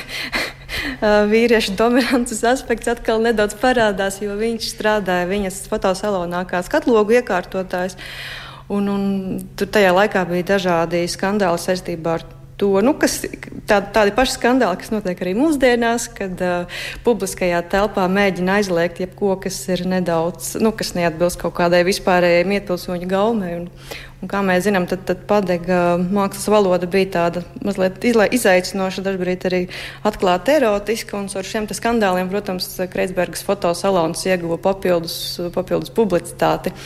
[1.31, 7.95] vīriešu dominants aspekts atkal nedaudz parādās, jo viņš strādāja viņas fotosalonā kā skatlogu iekārtotājs.
[8.71, 9.07] Un, un
[9.59, 12.40] tur tajā laikā bija dažādi skandāli saistībā ar to,
[12.85, 13.23] nu, kas,
[13.69, 19.33] tā, tādi paši skandāli, kas notiek arī mūsdienās, kad uh, publiskajā telpā mēģina aizliegt jebko,
[19.41, 23.55] kas ir nedaudz, nu, kas neatbilst kaut kādai vispārējai mietpilsoņu gaumei.
[23.63, 23.65] Un,
[24.21, 29.63] un kā mēs zinām, tad, tad padega mākslas valoda bija tāda mazliet izaicinoša, dažkārt arī
[30.05, 31.25] atklāti erotiska.
[31.41, 35.17] Ar šiem skandāliem, protams, Kreitsbergas fotosalons ieguva papildus,
[35.57, 36.77] papildus publicitāti.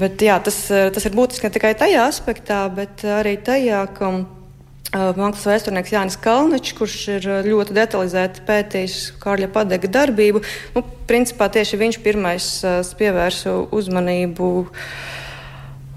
[0.00, 4.14] Bet, jā, tas, tas ir būtiski ne tikai tajā aspektā, bet arī tajā, ka
[4.90, 10.42] Mākslas vēsturnieks Jānis Kalničs, kurš ir ļoti detalizēti pētījis Kārļa padega darbību.
[10.74, 12.48] Nu, principā tieši viņš pirmais
[12.98, 14.48] pievērsa uzmanību.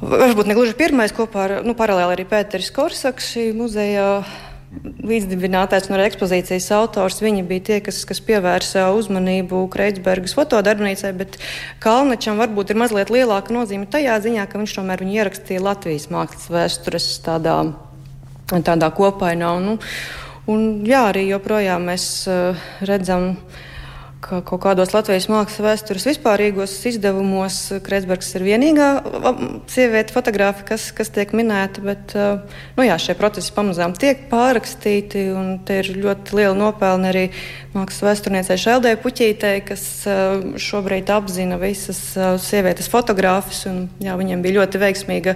[0.03, 4.21] Varbūt ne gluži pirmais, kopā ar nu, paralēli arī Pēteris Korsaks, šī muzeja
[4.83, 7.21] līdzdibinātājs un arī ekspozīcijas autors.
[7.23, 11.39] Viņi bija tie, kas, kas pievērsa uzmanību Kreitsbergas fotodarbnīcai, bet
[11.81, 16.51] Kalničam varbūt ir mazliet lielāka nozīme tajā ziņā, ka viņš tomēr viņu ierakstīja Latvijas mākslas
[16.53, 17.73] vēstures tādām
[18.51, 19.53] tādā kopainā.
[19.57, 19.77] Un, nu,
[20.51, 23.33] un, jā, arī joprojām mēs uh, redzam,
[24.23, 28.87] ka kaut kādos Latvijas mākslas vēstures vispārīgos izdevumos Kreisbergs ir vienīgā
[29.71, 31.83] sieviete fotogrāfa, kas, kas tiek minēta.
[31.83, 32.39] Bet uh,
[32.77, 37.27] nu, jā, šie procesi pamazām tiek pārrakstīti, un te ir ļoti liela nopelna arī
[37.73, 39.83] mākslas vēsturniecei Šeldē Puķītei, kas
[40.61, 41.99] šobrīd apzina visas
[42.43, 43.65] sievietes fotogrāfus.
[44.03, 45.35] Viņiem bija ļoti veiksmīga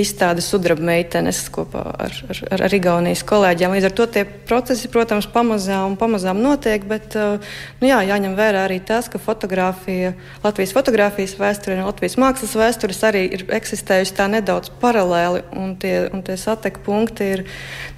[0.00, 3.76] izstāde sudraba meitenes kopā ar, ar, ar Igaunijas kolēģiem.
[3.76, 8.80] Līdz ar to tie procesi, protams, pamazām, pamazām notiek, bet nu jā, jāņem vērā arī
[8.80, 10.14] tas, ka fotografija,
[10.44, 15.94] Latvijas fotografijas vēsture un Latvijas mākslas vēstures arī ir eksistējusi tā nedaudz paralēli, un tie,
[16.12, 17.44] un tie satek punkti ir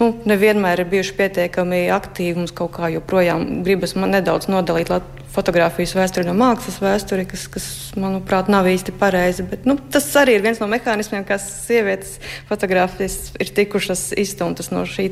[0.01, 2.37] nu, nevienmēr ir bijuši pietiekami aktīvi.
[2.39, 4.91] Mums kaut kā joprojām gribas nedaudz nodalīt
[5.33, 7.67] fotografijas vēsturi no mākslas vēsturi, kas, kas
[8.01, 9.45] manuprāt, nav īsti pareizi.
[9.47, 12.17] Bet, nu, tas arī ir viens no mehānismiem, kā sievietes
[12.49, 15.11] fotografijas ir tikušas izstumtas no šī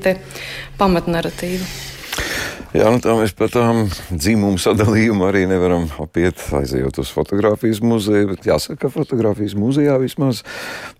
[0.81, 1.96] pamatnaratīva.
[2.77, 8.33] Jā, nu tā mēs par tām dzimumu sadalījumu arī nevaram apiet, aizejot uz fotografijas muzeju.
[8.35, 10.43] Bet jāsaka, ka fotografijas muzejā vismaz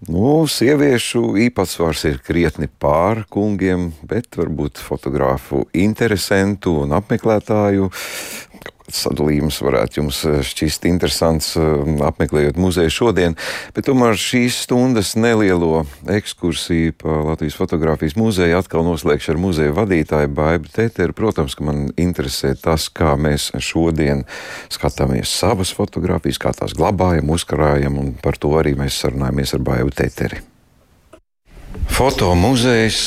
[0.09, 7.91] nu, sieviešu īpatsvars ir krietni pār kungiem, bet varbūt fotogrāfu interesantu un apmeklētāju
[8.93, 13.37] sadalījums varētu jums eh, šķist interesants, eh, apmeklējot muzeju šodien.
[13.77, 20.33] Bet tomēr šīs stundas nelielo ekskursiju pa Latvijas fotografijas muzeju atkal noslēgšu ar muzeja vadītāju
[20.37, 21.17] Baibu Teteru.
[21.17, 24.25] Protams, ka man interesē tas, kā mēs šodien
[24.73, 29.97] skatāmies savas fotogrāfijas, kā tās glabājam, uzkrājam, un par to arī mēs sarunājamies ar Baibu
[29.97, 30.45] Teteri.
[31.97, 33.01] Fotomuzejs,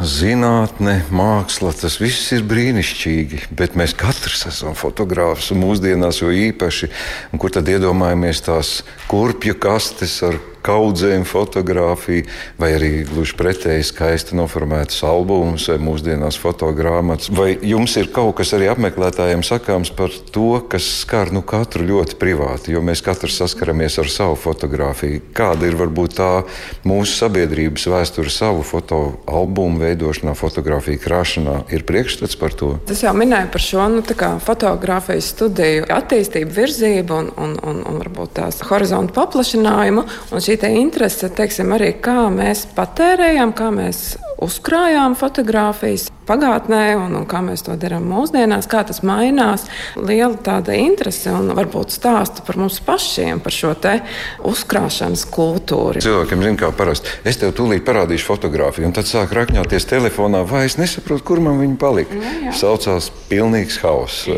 [0.00, 6.88] zinātne, māksla, tas viss ir brīnišķīgi, bet mēs katrs esam fotogrāfs mūsdienās jo īpaši,
[7.36, 8.72] kur tad iedomājamies tās
[9.10, 12.26] kurpju kastes ar kaudzēm fotografiju,
[12.60, 17.30] vai arī gluži pretēji skaisti noformētas albumus vai mūsdienās fotogrāmatas.
[17.34, 22.18] Vai jums ir kaut kas arī apmeklētājiem sakāms par to, kas skar nu, katru ļoti
[22.20, 25.22] privāti, jo mēs katrs saskaramies ar savu fotografiju.
[25.36, 26.30] Kāda ir varbūt tā
[26.88, 31.56] mūsu sabiedrības vēsture savu fotoalbumu veidošanā, fotografiju krāšanā?
[31.74, 32.72] Ir priekšstats par to?
[32.90, 34.04] Es jau minēju par šo nu,
[34.44, 40.04] fotografijas studiju attīstību, virzību un, un, un, un varbūt tās horizontu paplašinājumu.
[40.30, 44.00] Un šī interese, teiksim, arī kā mēs patērējam, kā mēs
[44.44, 49.66] uzkrājām fotogrāfijas pagātnē un, un kā mēs to darām mūsdienās, kā tas mainās.
[49.98, 53.72] Liela tāda interese un varbūt stāsta par mums pašiem, par šo
[54.46, 56.02] uzkrāšanas kultūru.
[56.02, 57.12] Cilvēkiem zina, kā parasti.
[57.26, 61.58] Es tev tūlīt parādīšu fotografiju, un tad sāk rakņāties telefonā, vai es nesaprotu, kur man
[61.62, 62.18] viņa palika.
[62.18, 62.54] Nu, jā.
[62.60, 64.28] Saucās pilnīgs hauss.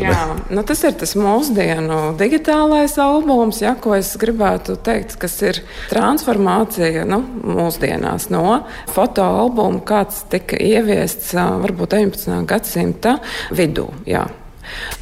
[0.53, 7.05] Nu, tas ir tas mūsdienu digitālais albums, ja, ko es gribētu teikt, kas ir transformācija
[7.09, 7.21] nu,
[7.57, 8.61] mūsdienās no
[8.93, 12.41] fotoalbuma kāds tika ieviests varbūt 19.
[12.49, 13.19] gadsimta
[13.53, 13.91] vidū.
[14.09, 14.25] Jā.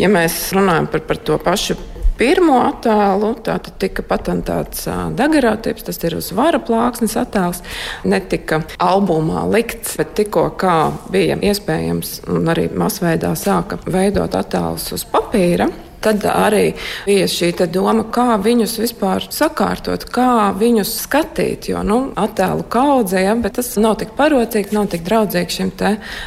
[0.02, 1.78] Ja mēs runājam par, par to pašu
[2.18, 4.86] pirmo attēlu, tad tika patentēts
[5.18, 7.62] dagarātības, tas ir uz vara plāksnes attēls.
[8.06, 10.76] Netika albumā likts, bet tikko kā
[11.14, 15.70] bija iespējams un arī masveidā sāka veidot attēlus uz papīra.
[16.02, 16.72] Tad arī
[17.06, 21.70] bija šī doma, kā viņus vispār sakārtot, kā viņus skatīt.
[21.70, 25.70] Jo nu, attēlu kaudzē, ja, bet tas nav tik parocīgi, nav tik draudzīgi šim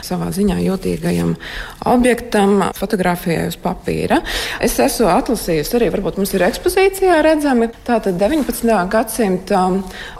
[0.06, 1.34] savā ziņā jūtīgajam
[1.90, 4.20] objektam, fotografijai uz papīra.
[4.62, 8.70] Es esmu atlasījusi arī, varbūt mums ir ekspozīcijā redzami, tātad 19.
[8.94, 9.64] gadsimta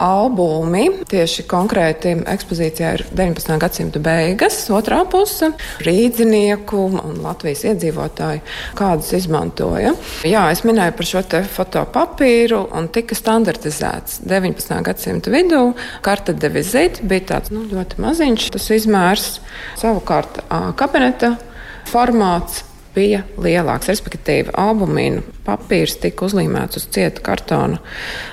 [0.03, 0.89] albumi.
[1.09, 3.57] Tieši konkrēti ekspozīcijā ir 19.
[3.63, 5.53] gadsimta beigas, otrā puse-
[5.87, 8.43] rīdzinieku un Latvijas iedzīvotāju,
[8.75, 9.95] kādas izmantoja izmantoja.
[10.25, 11.23] Jā, es minēju par šo
[11.53, 14.83] fotopapīru un tika standartizēts 19.
[14.83, 15.75] gadsimta vidū.
[16.03, 19.41] Karta de vizīte bija tāds nu, ļoti maziņš tas izmērs,
[19.81, 20.43] savukārt
[20.77, 21.37] kabineta
[21.91, 22.65] formāts
[22.95, 23.89] bija lielāks.
[23.91, 27.81] Respektīvi, albumīnu papīrs tika uzlīmēts uz cieta kartona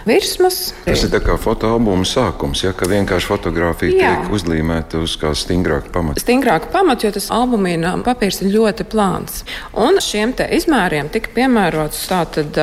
[0.07, 0.71] virsmas.
[0.85, 4.13] Tas ir kā fotoalbuma sākums, ja ka vienkārši fotografija Jā.
[4.21, 6.23] tiek uzlīmēta uz kā stingrāka pamata.
[6.23, 9.43] Stingrāka pamata, jo tas albumīna papīrs ir ļoti plāns.
[9.77, 12.55] Un šiem izmēriem tika piemērots tātad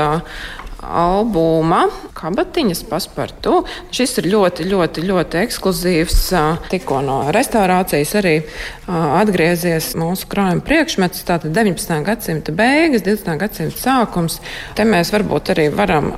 [0.83, 1.85] albuma
[2.19, 3.63] kabatiņas paspartu.
[3.95, 6.21] Šis ir ļoti, ļoti, ļoti ekskluzīvs.
[6.73, 8.37] Tikko no restaurācijas arī
[8.87, 11.25] atgriezies mūsu krājuma priekšmets.
[11.29, 11.99] Tātad 19.
[12.07, 13.37] gadsimta beigas, 20.
[13.43, 14.41] gadsimta sākums.
[14.79, 16.15] Te mēs varbūt arī varam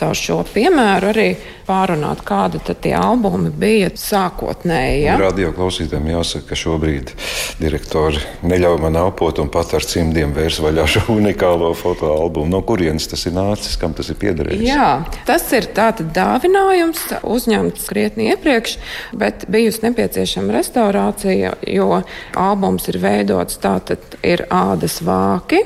[0.00, 1.28] caur šo piemēru arī
[1.70, 5.04] pārunāt, kādi tie albumi bija sākotnēji.
[5.04, 5.16] Ja?
[5.20, 7.12] Radio klausītājiem jāsaka, ka šobrīd
[7.60, 12.50] direktori neļauj man elpot un pat ar cimdiem vērs vaļā šo unikālo fotoalbumu.
[12.50, 14.64] No kurienes tas ir nācis, kam tas ir piederējis?
[14.66, 14.88] Jā,
[15.28, 18.78] tas ir tātad dāvinājums, uzņemts krietni iepriekš,
[19.20, 22.02] bet bijusi nepieciešama restaurācija, jo
[22.38, 25.62] albums ir veidots tātad ir ādas vāki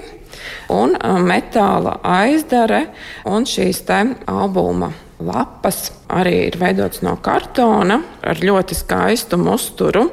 [0.74, 2.86] un metāla aizdare
[3.30, 3.82] un šīs
[4.26, 4.92] albuma
[5.24, 10.08] lapas arī ir veidotas no kartona ar ļoti skaistu musturu.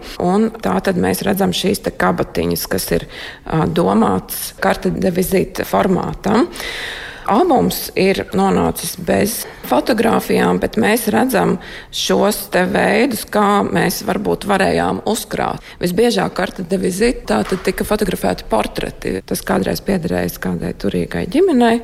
[0.61, 3.07] Tā tad mēs redzam šīs kabatiņas, kas ir
[3.73, 6.47] domātas karte de vizīte formātam.
[7.31, 11.55] Albums ir nonācis bez fotografijām, bet mēs redzam
[11.95, 15.63] šos veidus, kā mēs varbūt varējām uzkrāt.
[15.79, 19.15] Visbiežāk karta de vizīte tika fotografēti portreti.
[19.23, 21.79] Tas kādreiz piederējis kādai turīgai ģimenei.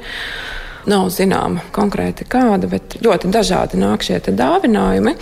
[0.87, 5.15] Nav zināma konkrēti kāda, bet ļoti dažādi nāk šie dāvinājumi.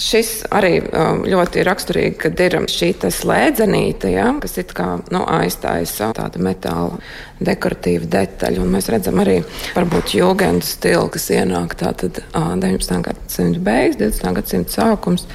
[0.00, 6.12] Šis arī um, ļoti raksturīgi, kad ir šī slēdzenīte, ja, kas it kā nu, aiztaisa
[6.16, 7.00] tādu metāla
[7.40, 8.62] dekoratīvu detaļu.
[8.64, 9.38] Un mēs redzam arī
[9.74, 13.00] varbūt jūgendu stilu, kas ienāk tātad 19.
[13.06, 14.34] gadsimta beigas, 20.
[14.36, 15.26] gadsimta sākums,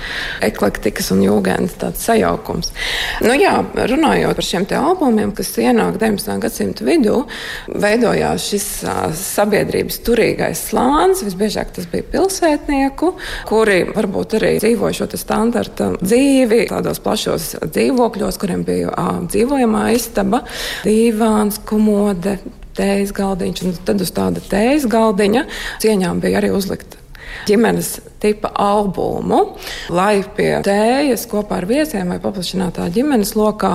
[0.46, 2.72] eklektikas un jūgendas tāds sajaukums.
[3.26, 6.40] Nu, jā, runājot par šiem albumiem, kas ienāk 19.
[6.44, 7.22] gadsimta vidū,
[7.70, 8.68] veidojās šis
[9.20, 11.24] sabiedrības sabiedrības turīgais slānis.
[11.26, 13.14] Visbiežāk tas bija pilsētnieku,
[13.50, 20.44] kuri varbūt arī dzīvoja šo standarta dzīvi tādos plašos dzīvokļos, kuriem bija ā, dzīvojamā istaba,
[20.86, 22.40] divāns, komode.
[22.76, 25.46] Tējas galdiņš, un tad uz tāda tējas galdiņa
[25.80, 27.00] cieņām bija arī uzlikta
[27.48, 29.42] ģimenes tipa albumu,
[29.94, 33.74] lai pie tējas kopā ar viesiem vai paplašinātā ģimenes lokā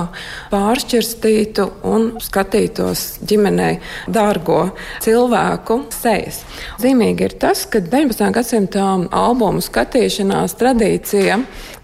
[0.51, 3.77] pāršķirstītu un skatītos ģimenei
[4.11, 4.63] dārgo
[5.03, 6.41] cilvēku sejas.
[6.83, 8.31] Zīmīgi ir tas, ka 19.
[8.35, 8.87] gadsimta
[9.21, 11.39] albumu skatīšanās tradīcija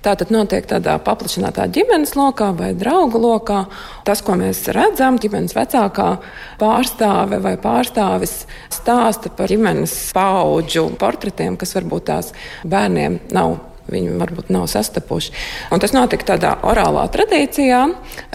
[0.07, 3.63] tātad notiek tādā paplašinātā ģimenes lokā vai draugu lokā.
[4.07, 6.09] Tas, ko mēs redzam, ģimenes vecākā
[6.61, 8.39] pārstāve vai pārstāvis
[8.73, 12.31] stāsta par ģimenes paudžu portretiem, kas varbūt tās
[12.65, 15.31] bērniem nav Viņi varbūt nav sastapuši.
[15.71, 17.85] Un tas notika tādā orālā tradīcijā,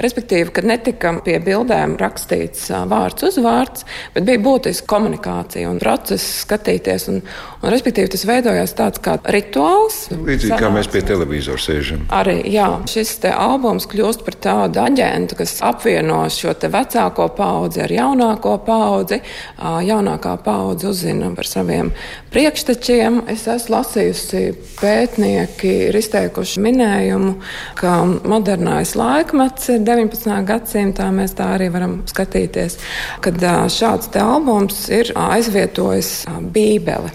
[0.00, 7.08] respektīvi, kad netika pie bildēm rakstīts vārds uzvārds, bet bija būtiska komunikācija un process skatīties.
[7.12, 7.20] Un,
[7.62, 10.08] un, respektīvi, tas veidojās tāds kā rituāls.
[10.12, 12.04] Līdzīgi kā mēs pie televizora sēžam.
[12.12, 18.56] Arī jā, šis albums kļūst par tādu aģentu, kas apvieno šo vecāko paudzi ar jaunāko
[18.66, 19.20] paudzi.
[19.62, 21.92] Jaunākā paudze uzzina par saviem
[22.32, 23.22] priekštečiem.
[23.32, 24.42] Es esmu lasījusi
[24.80, 27.36] pētnieki ir izteikuši minējumu,
[27.78, 27.94] ka
[28.28, 30.34] modernais laikmets ir 19.
[30.48, 31.08] gadsimtā.
[31.14, 32.78] Mēs tā arī varam skatīties,
[33.24, 33.38] kad
[33.72, 36.12] šāds albums ir aizvietojis
[36.52, 37.12] Bībeli.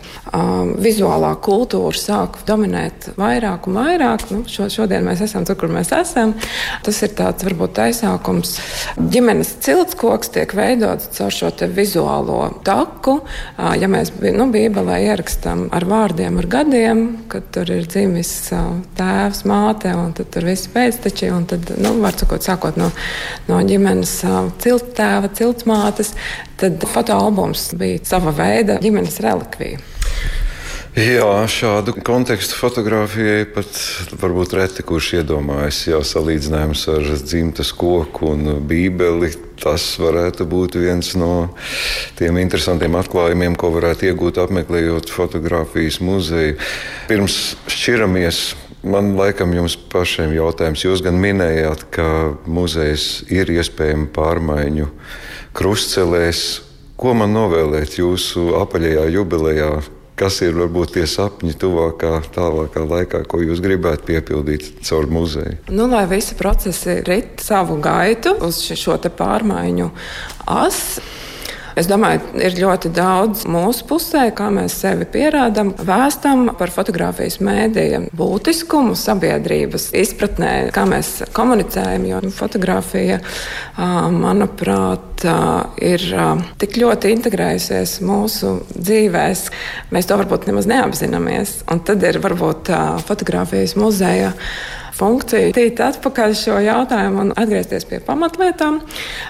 [0.77, 4.27] Vizuālā kultūra sāk dominēt vairāk un vairāk.
[4.33, 6.35] Nu, šo, šodien mēs esam tur, kur mēs esam.
[6.85, 8.57] Tas ir tāds varbūt aizsākums.
[8.97, 13.19] Ģimenes ciltskoks tiek veidots caur šo vizuālo taku.
[13.57, 18.51] Ja mēs nu, Bībelē ierakstam ar vārdiem, ar gadiem, kad tur ir dzimis viss
[18.97, 21.31] tēvs, māte un tur viss pēcteči.
[21.33, 22.89] Un tad, nu, var sakot, sākot no,
[23.49, 24.19] no ģimenes
[24.63, 26.13] ciltstēva, ciltsmātes,
[26.59, 29.96] tad fotoalbums bija sava veida ģimenes relikvija.
[30.97, 33.69] Jā, šādu kontekstu fotografijai pat
[34.17, 35.83] varbūt reti kurš iedomājas.
[35.85, 39.29] Jā, salīdzinājums ar dzimtas koku un bībeli.
[39.61, 41.51] Tas varētu būt viens no
[42.17, 46.55] tiem interesantiem atklājumiem, ko varētu iegūt apmeklējot fotografijas muzeju.
[47.11, 47.35] Pirms
[47.69, 48.39] šķiramies,
[48.81, 50.81] man laikam jums pašiem jautājums.
[50.87, 52.07] Jūs gan minējāt, ka
[52.49, 54.89] muzejs ir iespējama pārmaiņu
[55.61, 56.41] krustcelēs.
[56.97, 59.69] Ko man novēlēt jūsu apaļajā jubilejā?
[60.17, 65.59] Kas ir varbūt tie sapņi tuvākā, tālākā laikā, ko jūs gribētu piepildīt caur muzeju?
[65.69, 69.91] Nu, lai visi procesi rit savu gaitu uz šo pārmaiņu
[70.57, 71.05] asu.
[71.77, 78.07] Es domāju, ir ļoti daudz mūsu pusē, kā mēs sevi pierādām, vēstam par fotografijas mēdījiem
[78.17, 82.07] būtiskumu sabiedrības izpratnē, kā mēs komunicējam.
[82.09, 83.19] Jo fotografija,
[83.77, 85.21] manuprāt,
[85.77, 86.07] ir
[86.61, 89.45] tik ļoti integrējusies mūsu dzīvēs,
[89.93, 91.59] mēs to varbūt nemaz neapzināmies.
[91.69, 92.73] Un tad ir varbūt
[93.05, 94.33] fotografijas muzeja
[94.97, 98.81] funkciju, tīt atpakaļ šo jautājumu un atgriezties pie pamatlietām.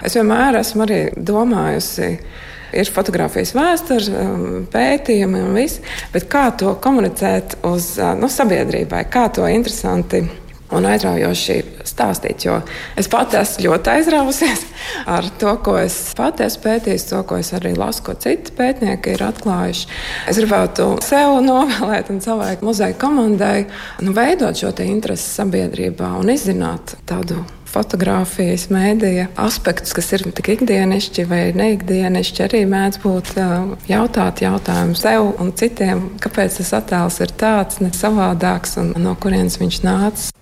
[0.04, 2.12] Es vienmēr esmu arī domājusi.
[2.68, 5.80] Ir fotografijas vēstures, um, pētījumi un viss,
[6.12, 10.20] bet kā to komunicēt uz uh, nu, sabiedrībai, kā to interesanti
[10.74, 11.58] un aizraujoši
[11.88, 12.44] stāstīt.
[12.46, 12.58] Jo
[12.98, 14.64] es pati esmu ļoti aizrausies
[15.16, 19.16] ar to, ko es pati esmu pētījis, to, ko es arī lasu, ko citi pētnieki
[19.16, 19.92] ir atklājuši.
[20.30, 23.68] Es gribētu sev novēlēt un savai muzeja komandai
[24.04, 31.26] nu, veidot šo interesi sabiedrībā un izzināt tādu fotografijas, mēdīja aspektus, kas ir tik ikdienišķi
[31.28, 33.34] vai neikdienišķi, arī mēdz būt
[33.90, 39.60] jautāt jautājumu sev un citiem, kāpēc tas attēls ir tāds, ne savādāks un no kurienes
[39.60, 40.37] viņš nācis.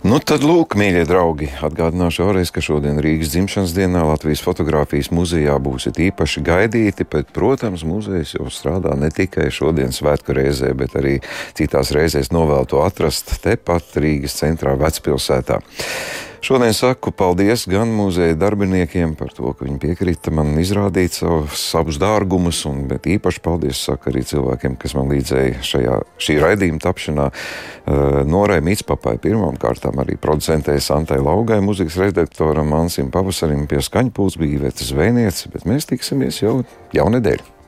[0.00, 5.58] Nu, tad, lūk, mīļie draugi, atgādināšu vēlreiz, ka šodien Rīgas dzimšanas dienā Latvijas fotografijas muzejā
[5.60, 11.18] būsiet īpaši gaidīti, bet, protams, muzejs jau strādā ne tikai šodienas svētku reizē, bet arī
[11.58, 15.60] citās reizēs novēl to atrast tepat Rīgas centrā vecpilsētā.
[16.40, 21.98] Šodien saku paldies gan muzeja darbiniekiem par to, ka viņi piekrita man izrādīt savus, savus
[22.00, 27.28] dārgumus, un īpaši paldies saku arī cilvēkiem, kas man līdzēja šajā, šī raidījuma tapšanā.
[27.28, 34.40] Uh, Norai Mitspapai pirmām kārtām arī producentei Santai Laugai, muzikas redaktoram Ansim Pavasarim pie skaņpūles
[34.40, 36.62] bija Iveta Zvēniece, bet mēs tiksimies jau
[36.96, 37.59] jaunedēļ.